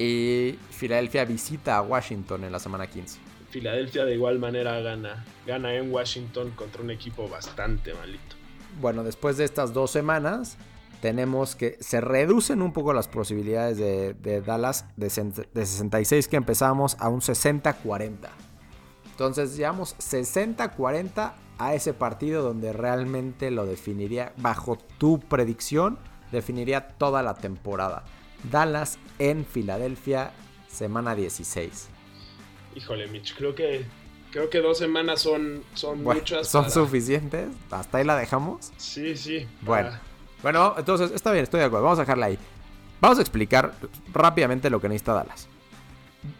Y 0.00 0.58
Filadelfia 0.70 1.24
visita 1.24 1.76
a 1.76 1.82
Washington 1.82 2.42
en 2.42 2.50
la 2.50 2.58
semana 2.58 2.88
15. 2.88 3.20
Filadelfia 3.50 4.04
de 4.04 4.14
igual 4.14 4.40
manera 4.40 4.80
gana, 4.80 5.24
gana 5.46 5.74
en 5.74 5.92
Washington 5.92 6.50
contra 6.56 6.82
un 6.82 6.90
equipo 6.90 7.28
bastante 7.28 7.94
malito. 7.94 8.34
Bueno, 8.80 9.04
después 9.04 9.36
de 9.36 9.44
estas 9.44 9.72
dos 9.72 9.92
semanas, 9.92 10.56
tenemos 11.02 11.56
que 11.56 11.76
se 11.80 12.00
reducen 12.00 12.62
un 12.62 12.72
poco 12.72 12.92
las 12.92 13.08
posibilidades 13.08 13.76
de, 13.76 14.40
Dallas 14.40 14.86
de, 14.96 15.10
66 15.10 16.28
que 16.28 16.36
empezamos 16.36 16.96
a 17.00 17.08
un 17.08 17.20
60-40. 17.20 18.28
Entonces 19.10 19.56
llevamos 19.56 19.96
60-40 19.98 21.32
a 21.58 21.74
ese 21.74 21.92
partido 21.92 22.42
donde 22.42 22.72
realmente 22.72 23.50
lo 23.50 23.66
definiría, 23.66 24.32
bajo 24.36 24.78
tu 24.98 25.18
predicción, 25.18 25.98
definiría 26.30 26.86
toda 26.86 27.24
la 27.24 27.34
temporada. 27.34 28.04
Dallas 28.48 29.00
en 29.18 29.44
Filadelfia, 29.44 30.30
semana 30.68 31.16
16. 31.16 31.88
Híjole, 32.76 33.08
Mitch, 33.08 33.36
creo 33.36 33.56
que 33.56 33.84
creo 34.30 34.48
que 34.48 34.60
dos 34.60 34.78
semanas 34.78 35.20
son, 35.20 35.64
son 35.74 36.04
muchas. 36.04 36.46
¿Son 36.46 36.70
suficientes? 36.70 37.48
¿Hasta 37.72 37.98
ahí 37.98 38.04
la 38.04 38.16
dejamos? 38.16 38.72
Sí, 38.76 39.16
sí. 39.16 39.48
Bueno. 39.62 39.90
Bueno, 40.42 40.74
entonces 40.76 41.10
está 41.12 41.30
bien, 41.32 41.44
estoy 41.44 41.60
de 41.60 41.66
acuerdo. 41.66 41.84
Vamos 41.84 41.98
a 41.98 42.02
dejarla 42.02 42.26
ahí. 42.26 42.38
Vamos 43.00 43.18
a 43.18 43.22
explicar 43.22 43.74
rápidamente 44.12 44.70
lo 44.70 44.80
que 44.80 44.88
necesita 44.88 45.14
Dallas. 45.14 45.48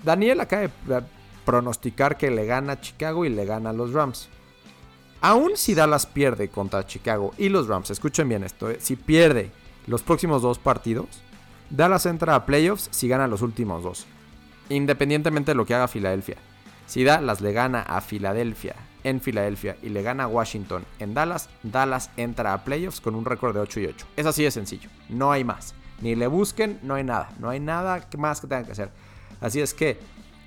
Daniel 0.02 0.40
acaba 0.40 0.62
de 0.62 1.02
pronosticar 1.44 2.16
que 2.16 2.30
le 2.30 2.46
gana 2.46 2.74
a 2.74 2.80
Chicago 2.80 3.24
y 3.24 3.28
le 3.28 3.44
gana 3.44 3.70
a 3.70 3.72
los 3.72 3.92
Rams. 3.92 4.28
Aún 5.20 5.56
si 5.56 5.74
Dallas 5.74 6.06
pierde 6.06 6.48
contra 6.48 6.86
Chicago 6.86 7.32
y 7.38 7.48
los 7.48 7.68
Rams, 7.68 7.90
escuchen 7.90 8.28
bien 8.28 8.44
esto, 8.44 8.70
eh, 8.70 8.78
si 8.80 8.96
pierde 8.96 9.50
los 9.86 10.02
próximos 10.02 10.42
dos 10.42 10.58
partidos, 10.58 11.06
Dallas 11.70 12.06
entra 12.06 12.34
a 12.34 12.44
playoffs 12.44 12.88
si 12.90 13.08
gana 13.08 13.28
los 13.28 13.42
últimos 13.42 13.82
dos, 13.82 14.06
independientemente 14.68 15.52
de 15.52 15.54
lo 15.54 15.64
que 15.64 15.74
haga 15.74 15.88
Filadelfia. 15.88 16.36
Si 16.86 17.04
Dallas 17.04 17.40
le 17.40 17.52
gana 17.52 17.82
a 17.82 18.00
Filadelfia 18.00 18.74
en 19.04 19.20
Filadelfia 19.20 19.76
y 19.82 19.88
le 19.88 20.02
gana 20.02 20.24
a 20.24 20.28
Washington 20.28 20.84
en 20.98 21.14
Dallas, 21.14 21.48
Dallas 21.62 22.10
entra 22.16 22.52
a 22.54 22.64
playoffs 22.64 23.00
con 23.00 23.14
un 23.14 23.24
récord 23.24 23.54
de 23.54 23.60
8 23.60 23.80
y 23.80 23.86
8. 23.86 24.06
Es 24.16 24.26
así 24.26 24.44
de 24.44 24.50
sencillo, 24.50 24.90
no 25.08 25.32
hay 25.32 25.44
más. 25.44 25.74
Ni 26.00 26.14
le 26.16 26.26
busquen, 26.26 26.80
no 26.82 26.94
hay 26.94 27.04
nada, 27.04 27.30
no 27.38 27.48
hay 27.48 27.60
nada 27.60 28.08
más 28.18 28.40
que 28.40 28.46
tengan 28.46 28.64
que 28.64 28.72
hacer. 28.72 28.90
Así 29.40 29.60
es 29.60 29.74
que 29.74 29.98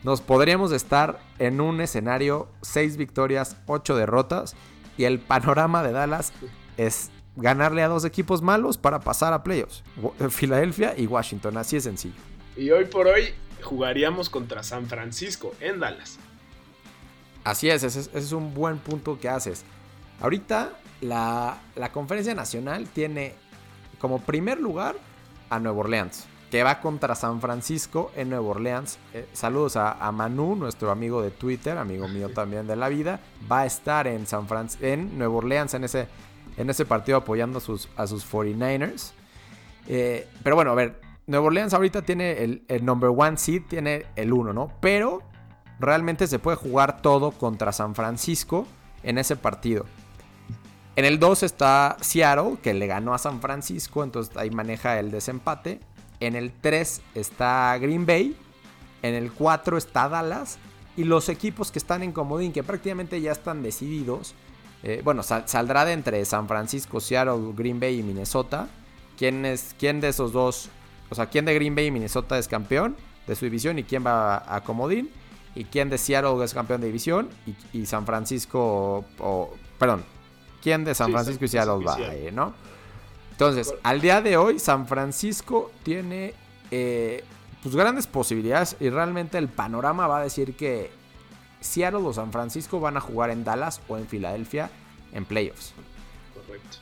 nos 0.04 0.22
podríamos 0.22 0.72
estar 0.72 1.20
en 1.40 1.62
un 1.62 1.82
escenario 1.82 2.48
6 2.62 2.98
victorias, 2.98 3.58
8 3.66 3.96
derrotas 3.96 4.56
y 4.98 5.06
el 5.06 5.20
panorama 5.20 5.84
de 5.84 5.92
Dallas 5.92 6.34
es 6.78 7.10
ganarle 7.36 7.84
a 7.84 7.88
dos 7.88 8.06
equipos 8.06 8.42
malos 8.42 8.78
para 8.78 9.00
pasar 9.00 9.34
a 9.34 9.44
playoffs. 9.44 9.84
Filadelfia 10.30 10.94
y 10.98 11.08
Washington, 11.08 11.58
así 11.58 11.78
de 11.78 11.82
sencillo. 11.82 12.16
Y 12.56 12.72
hoy 12.72 12.86
por 12.86 13.08
hoy 13.08 13.34
jugaríamos 13.62 14.30
contra 14.30 14.64
San 14.64 14.88
Francisco 14.88 15.54
en 15.60 15.80
Dallas. 15.80 16.20
Así 17.46 17.70
es, 17.70 17.84
ese 17.84 18.10
es, 18.12 18.32
un 18.32 18.56
buen 18.56 18.80
punto 18.80 19.20
que 19.20 19.30
haces. 19.30 19.64
Ahorita 20.20 20.72
la, 21.00 21.60
conferencia 21.94 22.34
nacional 22.34 22.88
tiene 22.88 23.34
como 24.00 24.20
primer 24.20 24.60
lugar 24.60 24.96
a 25.52 25.60
Nueva 25.60 25.82
Orleans, 25.82 26.26
que 26.50 26.64
va 26.64 26.82
contra 26.82 27.14
San 27.14 27.42
Francisco 27.42 28.12
en 28.16 28.32
Nueva 28.32 28.48
Orleans. 28.48 28.98
Eh, 29.14 29.28
saludos 29.34 29.76
a, 29.78 30.12
Manu, 30.12 30.56
nuestro 30.56 30.90
amigo 30.90 31.22
de 31.22 31.30
Twitter, 31.30 31.78
amigo 31.78 32.08
mío 32.08 32.30
también 32.30 32.66
de 32.66 32.76
la 32.76 32.90
vida. 32.90 33.20
Va 33.50 33.62
a 33.62 33.66
estar 33.68 34.08
en, 34.08 34.26
San 34.26 34.48
en 34.82 35.16
Nueva 35.16 35.36
Orleans 35.36 35.76
en 35.76 35.84
ese, 35.84 36.08
en 36.58 36.72
ese 36.72 36.84
partido 36.84 37.20
apoyando 37.20 37.60
a 37.60 37.62
sus, 37.62 37.90
a 37.96 38.08
sus 38.08 38.28
49ers. 38.28 39.12
Eh, 39.88 40.28
pero 40.42 40.56
bueno, 40.56 40.72
a 40.72 40.76
ver, 40.76 41.00
Nueva 41.28 41.46
Orleans 41.46 41.76
ahorita 41.76 42.02
tiene 42.02 42.44
el, 42.44 42.64
el 42.68 42.84
number 42.84 43.12
one 43.16 43.38
seed, 43.38 43.62
tiene 43.70 44.08
el 44.16 44.34
1, 44.34 44.52
¿no? 44.52 44.72
Pero 44.82 45.22
realmente 45.80 46.28
se 46.28 46.40
puede 46.40 46.58
jugar 46.58 47.02
todo 47.02 47.32
contra 47.32 47.72
San 47.72 47.96
Francisco 47.96 48.68
en 49.04 49.18
ese 49.18 49.36
partido. 49.36 49.86
En 50.96 51.04
el 51.04 51.20
2 51.20 51.44
está 51.44 51.98
Seattle, 52.00 52.58
que 52.62 52.74
le 52.74 52.88
ganó 52.88 53.14
a 53.14 53.18
San 53.18 53.42
Francisco, 53.42 54.04
entonces 54.04 54.36
ahí 54.38 54.50
maneja 54.50 54.98
el 55.00 55.12
desempate. 55.12 55.82
En 56.22 56.36
el 56.36 56.54
3 56.54 57.02
está 57.16 57.78
Green 57.80 58.06
Bay. 58.06 58.38
En 59.02 59.14
el 59.14 59.32
4 59.34 59.78
está 59.78 60.08
Dallas. 60.08 60.58
Y 60.96 61.04
los 61.04 61.28
equipos 61.28 61.72
que 61.72 61.80
están 61.80 62.02
en 62.02 62.14
comodín, 62.14 62.54
que 62.54 62.64
prácticamente 62.64 63.20
ya 63.20 63.34
están 63.34 63.62
decididos. 63.62 64.36
Eh, 64.84 65.02
bueno, 65.04 65.22
saldrá 65.24 65.84
de 65.84 65.92
entre 65.92 66.24
San 66.24 66.48
Francisco, 66.48 67.02
Seattle, 67.02 67.54
Green 67.54 67.80
Bay 67.80 68.00
y 68.00 68.04
Minnesota. 68.04 68.70
¿Quién, 69.18 69.46
es, 69.46 69.76
¿Quién 69.78 70.00
de 70.00 70.10
esos 70.10 70.32
dos? 70.32 70.70
O 71.10 71.16
sea, 71.16 71.26
¿quién 71.26 71.44
de 71.44 71.54
Green 71.54 71.76
Bay 71.76 71.88
y 71.88 71.92
Minnesota 71.92 72.38
es 72.38 72.48
campeón 72.48 72.96
de 73.28 73.36
su 73.36 73.46
división 73.46 73.78
y 73.80 73.84
quién 73.84 74.06
va 74.06 74.44
a 74.48 74.62
comodín? 74.62 75.10
Y 75.56 75.64
quién 75.66 75.90
de 75.90 75.98
Seattle 75.98 76.44
es 76.44 76.54
campeón 76.54 76.82
de 76.82 76.88
división 76.88 77.30
y, 77.74 77.86
San 77.86 78.06
Francisco, 78.06 79.06
o, 79.20 79.54
perdón, 79.80 80.04
quién 80.62 80.84
de 80.84 80.94
San 80.94 81.12
Francisco 81.12 81.46
y 81.46 81.48
Seattle 81.48 81.84
va, 81.84 81.96
ahí, 81.96 82.30
¿no? 82.32 82.54
Entonces, 83.32 83.74
al 83.84 84.02
día 84.02 84.22
de 84.22 84.38
hoy, 84.38 84.60
San 84.60 84.88
Francisco 84.88 85.72
tiene 85.84 86.34
eh, 86.72 87.24
pues 87.64 87.76
grandes 87.76 88.08
posibilidades 88.08 88.76
y 88.80 88.90
realmente 88.90 89.38
el 89.38 89.48
panorama 89.48 90.08
va 90.08 90.20
a 90.20 90.24
decir 90.24 90.56
que 90.56 90.92
Seattle 91.62 92.02
o 92.04 92.14
San 92.14 92.32
Francisco 92.32 92.80
van 92.80 92.98
a 92.98 93.02
jugar 93.02 93.30
en 93.30 93.44
Dallas 93.44 93.82
o 93.88 93.98
en 93.98 94.08
Filadelfia 94.08 94.70
en 95.14 95.26
playoffs. 95.26 95.74
Correcto. 96.34 96.78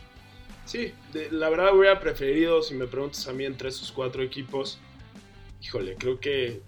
Sí, 0.65 0.93
la 1.31 1.49
verdad 1.49 1.75
hubiera 1.75 1.99
preferido, 1.99 2.61
si 2.61 2.73
me 2.73 2.87
preguntas 2.87 3.27
a 3.27 3.33
mí, 3.33 3.45
entre 3.45 3.69
esos 3.69 3.91
cuatro 3.91 4.23
equipos, 4.23 4.79
híjole, 5.61 5.95
creo 5.95 6.19
que 6.19 6.61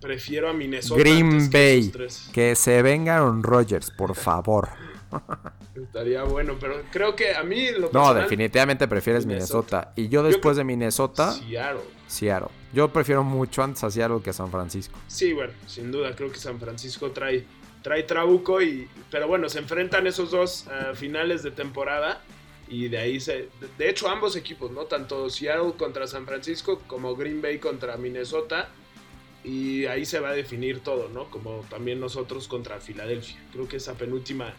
Prefiero 0.00 0.48
a 0.48 0.52
Minnesota. 0.54 1.00
Green 1.00 1.50
Bay. 1.50 1.92
Que, 2.32 2.54
se 2.54 2.80
venga 2.82 3.16
Aaron 3.16 3.42
Rodgers, 3.42 3.90
por 3.90 4.14
favor. 4.14 4.70
Estaría 5.74 6.22
bueno, 6.24 6.56
pero 6.58 6.82
creo 6.90 7.14
que 7.14 7.34
a 7.34 7.42
mí 7.42 7.70
lo 7.72 7.90
No, 7.92 8.14
definitivamente 8.14 8.88
prefieres 8.88 9.26
Minnesota. 9.26 9.92
Y 9.96 10.08
yo 10.08 10.22
después 10.22 10.56
de 10.56 10.64
Minnesota. 10.64 11.32
Seattle. 11.32 11.82
Seattle. 12.06 12.48
Yo 12.72 12.92
prefiero 12.92 13.22
mucho 13.24 13.62
antes 13.62 13.84
a 13.84 13.90
Seattle 13.90 14.20
que 14.22 14.30
a 14.30 14.32
San 14.32 14.50
Francisco. 14.50 14.98
Sí, 15.06 15.32
bueno, 15.32 15.52
sin 15.66 15.92
duda. 15.92 16.14
Creo 16.16 16.30
que 16.32 16.38
San 16.38 16.58
Francisco 16.58 17.10
trae, 17.10 17.44
trae 17.82 18.02
trabuco. 18.04 18.62
Y, 18.62 18.88
pero 19.10 19.28
bueno, 19.28 19.48
se 19.48 19.58
enfrentan 19.58 20.06
esos 20.06 20.30
dos 20.30 20.66
a 20.68 20.94
finales 20.94 21.42
de 21.42 21.50
temporada. 21.50 22.22
Y 22.68 22.88
de 22.88 22.98
ahí 22.98 23.20
se. 23.20 23.48
De 23.76 23.90
hecho, 23.90 24.08
ambos 24.08 24.36
equipos, 24.36 24.70
¿no? 24.70 24.84
Tanto 24.84 25.28
Seattle 25.28 25.72
contra 25.76 26.06
San 26.06 26.24
Francisco 26.24 26.80
como 26.86 27.16
Green 27.16 27.42
Bay 27.42 27.58
contra 27.58 27.96
Minnesota 27.96 28.70
y 29.42 29.86
ahí 29.86 30.04
se 30.04 30.20
va 30.20 30.30
a 30.30 30.32
definir 30.32 30.80
todo, 30.80 31.08
¿no? 31.08 31.30
Como 31.30 31.60
también 31.70 32.00
nosotros 32.00 32.48
contra 32.48 32.78
Filadelfia. 32.80 33.36
Creo 33.52 33.66
que 33.68 33.76
esa 33.76 33.94
penúltima, 33.94 34.52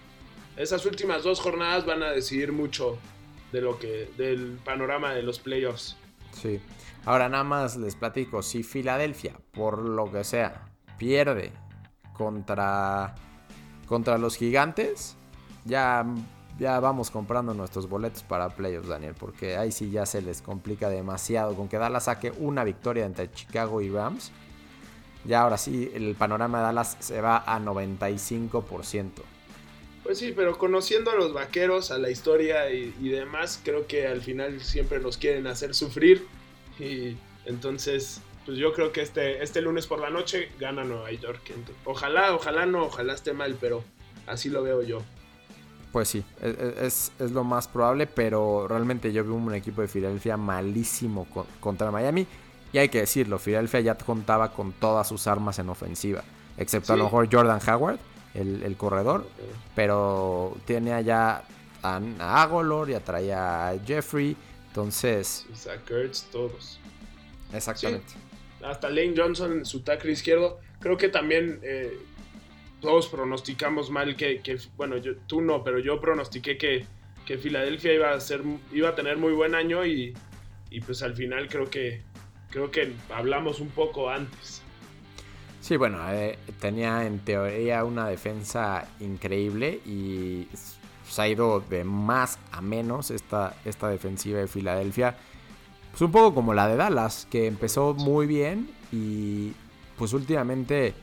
esas 0.57 0.85
últimas 0.85 1.23
dos 1.23 1.39
jornadas 1.39 1.85
van 1.85 2.03
a 2.03 2.11
decidir 2.11 2.51
mucho 2.51 2.97
de 3.51 3.61
lo 3.61 3.77
que, 3.77 4.09
del 4.17 4.59
panorama 4.63 5.13
de 5.13 5.23
los 5.23 5.39
playoffs. 5.39 5.97
Sí. 6.33 6.59
Ahora 7.05 7.29
nada 7.29 7.43
más 7.43 7.77
les 7.77 7.95
platico, 7.95 8.41
si 8.41 8.63
Filadelfia, 8.63 9.35
por 9.51 9.79
lo 9.79 10.11
que 10.11 10.23
sea, 10.23 10.65
pierde 10.97 11.51
contra, 12.13 13.15
contra 13.87 14.17
los 14.17 14.35
gigantes, 14.35 15.17
ya, 15.65 16.05
ya 16.59 16.79
vamos 16.79 17.09
comprando 17.09 17.53
nuestros 17.53 17.89
boletos 17.89 18.23
para 18.23 18.49
playoffs, 18.49 18.87
Daniel, 18.87 19.15
porque 19.17 19.57
ahí 19.57 19.71
sí 19.71 19.89
ya 19.89 20.05
se 20.05 20.21
les 20.21 20.41
complica 20.41 20.89
demasiado. 20.89 21.55
Con 21.55 21.67
que 21.67 21.77
Dallas 21.77 22.05
saque 22.05 22.31
una 22.37 22.63
victoria 22.63 23.05
entre 23.05 23.31
Chicago 23.31 23.81
y 23.81 23.89
Rams, 23.89 24.31
ya 25.25 25.41
ahora 25.41 25.57
sí 25.57 25.91
el 25.93 26.15
panorama 26.15 26.59
de 26.59 26.63
Dallas 26.65 26.97
se 26.99 27.21
va 27.21 27.43
a 27.45 27.59
95%. 27.59 29.09
Pues 30.03 30.17
sí, 30.17 30.33
pero 30.35 30.57
conociendo 30.57 31.11
a 31.11 31.15
los 31.15 31.31
vaqueros, 31.31 31.91
a 31.91 31.97
la 31.97 32.09
historia 32.09 32.71
y, 32.71 33.09
demás, 33.09 33.61
creo 33.63 33.85
que 33.85 34.07
al 34.07 34.21
final 34.21 34.59
siempre 34.61 34.99
nos 34.99 35.17
quieren 35.17 35.45
hacer 35.45 35.75
sufrir. 35.75 36.25
Y 36.79 37.15
entonces, 37.45 38.21
pues 38.45 38.57
yo 38.57 38.73
creo 38.73 38.91
que 38.91 39.01
este, 39.01 39.43
este 39.43 39.61
lunes 39.61 39.85
por 39.85 39.99
la 39.99 40.09
noche 40.09 40.49
gana 40.59 40.83
Nueva 40.83 41.11
York. 41.11 41.53
Ojalá, 41.85 42.33
ojalá 42.33 42.65
no, 42.65 42.85
ojalá 42.85 43.13
esté 43.13 43.33
mal, 43.33 43.55
pero 43.61 43.83
así 44.25 44.49
lo 44.49 44.63
veo 44.63 44.81
yo. 44.81 45.03
Pues 45.91 46.07
sí, 46.07 46.23
e, 46.41 46.49
e, 46.49 46.85
es, 46.87 47.11
es, 47.19 47.31
lo 47.31 47.43
más 47.43 47.67
probable, 47.67 48.07
pero 48.07 48.67
realmente 48.67 49.13
yo 49.13 49.23
veo 49.23 49.35
un 49.35 49.53
equipo 49.53 49.81
de 49.81 49.87
Filadelfia 49.87 50.35
malísimo 50.35 51.27
contra 51.59 51.91
Miami. 51.91 52.25
Y 52.73 52.77
hay 52.77 52.89
que 52.89 52.99
decirlo, 52.99 53.37
Philadelphia 53.37 53.81
ya 53.81 53.95
contaba 53.95 54.53
con 54.53 54.71
todas 54.71 55.07
sus 55.07 55.27
armas 55.27 55.59
en 55.59 55.69
ofensiva. 55.69 56.23
Excepto 56.57 56.93
a 56.93 56.95
lo 56.97 57.05
mejor 57.05 57.27
Jordan 57.31 57.59
Howard, 57.67 57.99
el, 58.33 58.75
corredor. 58.77 59.27
Pero 59.75 60.55
tiene 60.65 60.93
allá 60.93 61.43
a, 61.83 62.41
Agolor, 62.41 62.89
ya 62.89 62.99
traía 62.99 63.69
a 63.69 63.79
Jeffrey. 63.79 64.37
Entonces. 64.67 65.45
Ertz, 65.89 66.23
todos. 66.31 66.79
Exactamente. 67.53 68.13
Hasta 68.63 68.89
Lane 68.89 69.13
Johnson 69.17 69.51
en 69.51 69.65
su 69.65 69.81
tackle 69.81 70.11
izquierdo. 70.11 70.59
Creo 70.79 70.97
que 70.97 71.09
también 71.09 71.59
eh, 71.63 71.97
todos 72.79 73.07
pronosticamos 73.07 73.89
mal 73.89 74.15
que, 74.15 74.41
bueno, 74.77 74.97
yo, 74.97 75.15
tú 75.27 75.41
no, 75.41 75.63
pero 75.63 75.79
yo 75.79 75.99
pronostiqué 75.99 76.57
que, 76.57 76.85
que 77.25 77.37
Filadelfia 77.37 77.93
iba 77.93 78.11
a 78.11 78.19
ser, 78.19 78.41
iba 78.71 78.89
a 78.89 78.95
tener 78.95 79.17
muy 79.17 79.33
buen 79.33 79.55
año 79.55 79.85
y, 79.85 80.13
y 80.69 80.81
pues 80.81 81.03
al 81.03 81.15
final 81.15 81.49
creo 81.49 81.69
que 81.69 82.01
creo 82.51 82.69
que 82.69 82.93
hablamos 83.13 83.59
un 83.59 83.69
poco 83.69 84.09
antes. 84.09 84.61
Sí, 85.61 85.77
bueno, 85.77 85.99
eh, 86.11 86.37
tenía 86.59 87.05
en 87.05 87.19
teoría 87.19 87.83
una 87.85 88.07
defensa 88.07 88.87
increíble 88.99 89.79
y 89.85 90.47
se 91.07 91.21
ha 91.21 91.27
ido 91.27 91.59
de 91.61 91.83
más 91.83 92.39
a 92.51 92.61
menos 92.61 93.11
esta, 93.11 93.55
esta 93.65 93.89
defensiva 93.89 94.39
de 94.39 94.47
Filadelfia. 94.47 95.17
Pues 95.91 96.01
un 96.01 96.11
poco 96.11 96.33
como 96.33 96.53
la 96.53 96.67
de 96.67 96.77
Dallas, 96.77 97.27
que 97.29 97.47
empezó 97.47 97.93
muy 97.93 98.25
bien 98.25 98.71
y 98.91 99.53
pues 99.97 100.13
últimamente 100.13 100.93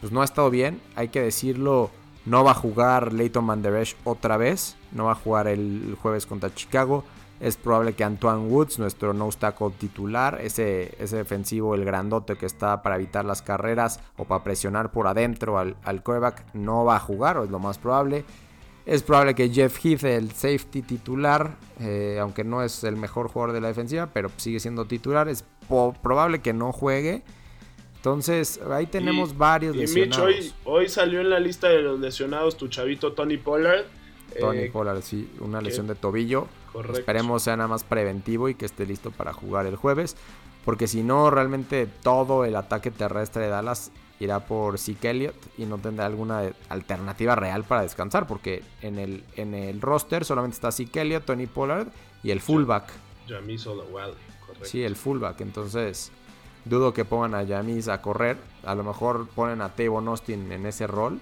pues 0.00 0.12
no 0.12 0.22
ha 0.22 0.24
estado 0.24 0.50
bien, 0.50 0.80
hay 0.96 1.08
que 1.08 1.20
decirlo. 1.20 1.90
No 2.26 2.42
va 2.42 2.52
a 2.52 2.54
jugar 2.54 3.12
Leighton 3.12 3.44
Manderesh 3.44 3.96
otra 4.04 4.38
vez, 4.38 4.76
no 4.92 5.04
va 5.04 5.12
a 5.12 5.14
jugar 5.14 5.46
el 5.46 5.94
jueves 6.00 6.24
contra 6.24 6.54
Chicago. 6.54 7.04
Es 7.44 7.58
probable 7.58 7.92
que 7.92 8.04
Antoine 8.04 8.48
Woods, 8.48 8.78
nuestro 8.78 9.12
no 9.12 9.28
tackle 9.28 9.68
titular, 9.78 10.40
ese, 10.40 10.94
ese 10.98 11.18
defensivo, 11.18 11.74
el 11.74 11.84
grandote 11.84 12.36
que 12.36 12.46
está 12.46 12.80
para 12.80 12.96
evitar 12.96 13.26
las 13.26 13.42
carreras 13.42 14.00
o 14.16 14.24
para 14.24 14.42
presionar 14.42 14.92
por 14.92 15.06
adentro 15.06 15.58
al, 15.58 15.76
al 15.84 16.02
no 16.54 16.86
va 16.86 16.96
a 16.96 17.00
jugar, 17.00 17.36
o 17.36 17.44
es 17.44 17.50
lo 17.50 17.58
más 17.58 17.76
probable. 17.76 18.24
Es 18.86 19.02
probable 19.02 19.34
que 19.34 19.50
Jeff 19.50 19.78
Heath, 19.84 20.04
el 20.04 20.32
safety 20.32 20.80
titular, 20.80 21.58
eh, 21.80 22.16
aunque 22.18 22.44
no 22.44 22.62
es 22.62 22.82
el 22.82 22.96
mejor 22.96 23.28
jugador 23.28 23.54
de 23.54 23.60
la 23.60 23.68
defensiva, 23.68 24.08
pero 24.10 24.30
sigue 24.38 24.58
siendo 24.58 24.86
titular, 24.86 25.28
es 25.28 25.44
probable 25.68 26.40
que 26.40 26.54
no 26.54 26.72
juegue. 26.72 27.24
Entonces, 27.96 28.58
ahí 28.70 28.86
tenemos 28.86 29.36
varios 29.36 29.76
lesionados. 29.76 30.24
hoy, 30.24 30.52
hoy, 30.64 30.88
salió 30.88 31.20
en 31.20 31.28
la 31.28 31.40
lista 31.40 31.68
de 31.68 31.82
los 31.82 32.00
lesionados 32.00 32.56
tu 32.56 32.68
chavito 32.68 33.12
Tony 33.12 33.36
Pollard. 33.36 33.84
Tony 34.38 34.58
eh, 34.58 34.70
Pollard, 34.72 35.02
sí, 35.02 35.30
una 35.40 35.60
lesión 35.60 35.86
de 35.86 35.94
tobillo. 35.94 36.48
Esperemos 36.92 37.42
sea 37.42 37.56
nada 37.56 37.68
más 37.68 37.84
preventivo 37.84 38.48
y 38.48 38.54
que 38.54 38.64
esté 38.64 38.86
listo 38.86 39.10
para 39.10 39.32
jugar 39.32 39.66
el 39.66 39.76
jueves. 39.76 40.16
Porque 40.64 40.88
si 40.88 41.02
no, 41.02 41.30
realmente 41.30 41.86
todo 41.86 42.44
el 42.44 42.56
ataque 42.56 42.90
terrestre 42.90 43.44
de 43.44 43.48
Dallas 43.50 43.92
irá 44.18 44.46
por 44.46 44.78
Zeke 44.78 45.10
Elliott 45.10 45.36
y 45.58 45.66
no 45.66 45.78
tendrá 45.78 46.06
alguna 46.06 46.42
alternativa 46.68 47.34
real 47.34 47.64
para 47.64 47.82
descansar. 47.82 48.26
Porque 48.26 48.62
en 48.80 48.98
el, 48.98 49.24
en 49.36 49.54
el 49.54 49.80
roster 49.80 50.24
solamente 50.24 50.54
está 50.54 50.72
Zeke 50.72 51.02
Elliott, 51.02 51.24
Tony 51.24 51.46
Pollard 51.46 51.88
y 52.22 52.30
el 52.30 52.40
fullback. 52.40 52.90
Jamis 53.28 53.64
correcto. 53.64 54.64
Sí, 54.64 54.82
el 54.82 54.96
fullback. 54.96 55.40
Entonces, 55.42 56.10
dudo 56.64 56.94
que 56.94 57.04
pongan 57.04 57.34
a 57.34 57.46
Jamis 57.46 57.88
a 57.88 58.00
correr. 58.00 58.38
A 58.64 58.74
lo 58.74 58.84
mejor 58.84 59.28
ponen 59.28 59.60
a 59.60 59.70
Tavon 59.70 60.08
Austin 60.08 60.50
en 60.50 60.66
ese 60.66 60.86
rol. 60.86 61.20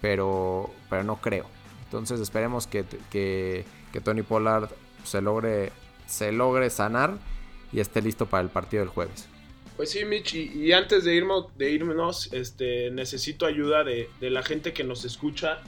Pero, 0.00 0.70
pero 0.88 1.02
no 1.02 1.16
creo. 1.16 1.46
Entonces 1.88 2.20
esperemos 2.20 2.66
que, 2.66 2.84
que 3.10 3.64
que 3.92 4.00
Tony 4.00 4.22
Pollard 4.22 4.70
se 5.04 5.20
logre, 5.20 5.72
se 6.06 6.32
logre 6.32 6.70
sanar 6.70 7.18
y 7.72 7.80
esté 7.80 8.02
listo 8.02 8.26
para 8.26 8.42
el 8.42 8.50
partido 8.50 8.82
del 8.82 8.90
jueves. 8.90 9.28
Pues 9.76 9.90
sí, 9.90 10.04
Mitch, 10.04 10.34
y, 10.34 10.72
antes 10.72 11.04
de 11.04 11.14
irnos, 11.14 11.56
de 11.56 11.70
irnos 11.70 12.32
este, 12.32 12.90
necesito 12.90 13.46
ayuda 13.46 13.84
de, 13.84 14.08
la 14.20 14.42
gente 14.42 14.72
que 14.72 14.82
nos 14.82 15.04
escucha. 15.04 15.60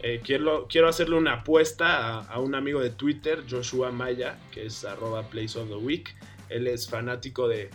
Eh, 0.00 0.20
quiero, 0.24 0.68
quiero 0.68 0.88
hacerle 0.88 1.16
una 1.16 1.34
apuesta 1.34 2.20
a, 2.20 2.38
un 2.38 2.54
amigo 2.54 2.80
de 2.80 2.90
Twitter, 2.90 3.44
Joshua 3.50 3.90
Maya, 3.90 4.38
que 4.52 4.66
es 4.66 4.84
arroba 4.84 5.24
place 5.24 5.58
of 5.58 5.68
the 5.68 5.76
week. 5.76 6.14
Él 6.48 6.66
es 6.66 6.88
fanático 6.88 7.46
de, 7.46 7.68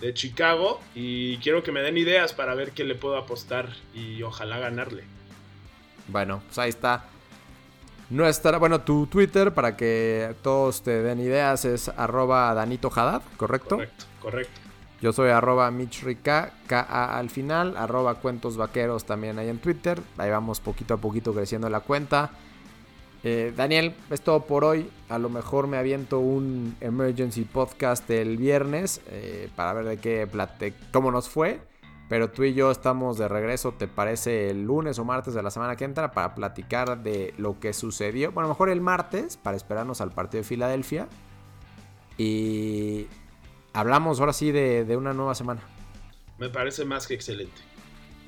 de 0.00 0.14
Chicago 0.14 0.80
y 0.94 1.36
quiero 1.38 1.62
que 1.62 1.72
me 1.72 1.82
den 1.82 1.98
ideas 1.98 2.32
para 2.32 2.54
ver 2.54 2.70
qué 2.70 2.84
le 2.84 2.94
puedo 2.94 3.18
apostar 3.18 3.68
y 3.92 4.22
ojalá 4.22 4.58
ganarle. 4.58 5.04
Bueno, 6.08 6.42
pues 6.46 6.58
ahí 6.58 6.70
está. 6.70 7.04
Nuestra, 8.10 8.58
bueno, 8.58 8.82
tu 8.82 9.06
Twitter 9.06 9.52
para 9.52 9.76
que 9.76 10.34
todos 10.42 10.82
te 10.82 11.02
den 11.02 11.20
ideas 11.20 11.64
es 11.64 11.88
arroba 11.88 12.52
Danito 12.54 12.90
Haddad, 12.94 13.22
¿correcto? 13.36 13.76
Correcto, 13.76 14.04
correcto. 14.20 14.60
Yo 15.00 15.12
soy 15.12 15.30
arroba 15.30 15.70
Mitchrica, 15.70 16.52
K-A 16.66 17.18
al 17.18 17.28
final, 17.28 17.76
arroba 17.76 18.14
Cuentos 18.16 18.56
Vaqueros 18.56 19.04
también 19.04 19.38
ahí 19.38 19.48
en 19.48 19.58
Twitter. 19.58 20.00
Ahí 20.16 20.30
vamos 20.30 20.60
poquito 20.60 20.94
a 20.94 20.96
poquito 20.96 21.34
creciendo 21.34 21.68
la 21.68 21.80
cuenta. 21.80 22.30
Eh, 23.22 23.52
Daniel, 23.56 23.94
es 24.10 24.20
todo 24.20 24.40
por 24.40 24.64
hoy. 24.64 24.88
A 25.08 25.18
lo 25.18 25.28
mejor 25.28 25.66
me 25.66 25.78
aviento 25.78 26.20
un 26.20 26.76
emergency 26.80 27.42
podcast 27.42 28.08
el 28.10 28.36
viernes 28.36 29.00
eh, 29.08 29.48
para 29.56 29.72
ver 29.72 29.84
de 29.86 29.96
qué 29.96 30.26
plate 30.26 30.74
cómo 30.92 31.10
nos 31.10 31.28
fue. 31.28 31.60
Pero 32.08 32.30
tú 32.30 32.44
y 32.44 32.52
yo 32.52 32.70
estamos 32.70 33.16
de 33.16 33.28
regreso, 33.28 33.72
¿te 33.72 33.88
parece 33.88 34.50
el 34.50 34.64
lunes 34.64 34.98
o 34.98 35.04
martes 35.04 35.32
de 35.32 35.42
la 35.42 35.50
semana 35.50 35.76
que 35.76 35.84
entra 35.84 36.12
para 36.12 36.34
platicar 36.34 37.02
de 37.02 37.34
lo 37.38 37.58
que 37.58 37.72
sucedió? 37.72 38.30
Bueno, 38.32 38.48
mejor 38.48 38.68
el 38.68 38.80
martes 38.80 39.36
para 39.36 39.56
esperarnos 39.56 40.00
al 40.00 40.10
partido 40.12 40.42
de 40.42 40.48
Filadelfia. 40.48 41.08
Y 42.18 43.06
hablamos 43.72 44.20
ahora 44.20 44.34
sí 44.34 44.52
de, 44.52 44.84
de 44.84 44.96
una 44.96 45.14
nueva 45.14 45.34
semana. 45.34 45.62
Me 46.38 46.50
parece 46.50 46.84
más 46.84 47.06
que 47.06 47.14
excelente. 47.14 47.62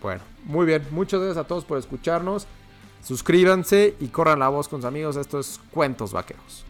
Bueno, 0.00 0.22
muy 0.44 0.66
bien. 0.66 0.82
Muchas 0.90 1.20
gracias 1.20 1.44
a 1.44 1.46
todos 1.46 1.64
por 1.64 1.78
escucharnos. 1.78 2.46
Suscríbanse 3.02 3.94
y 4.00 4.08
corran 4.08 4.38
la 4.38 4.48
voz 4.48 4.68
con 4.68 4.80
sus 4.80 4.88
amigos. 4.88 5.16
Esto 5.16 5.38
es 5.38 5.60
Cuentos 5.70 6.12
Vaqueros. 6.12 6.64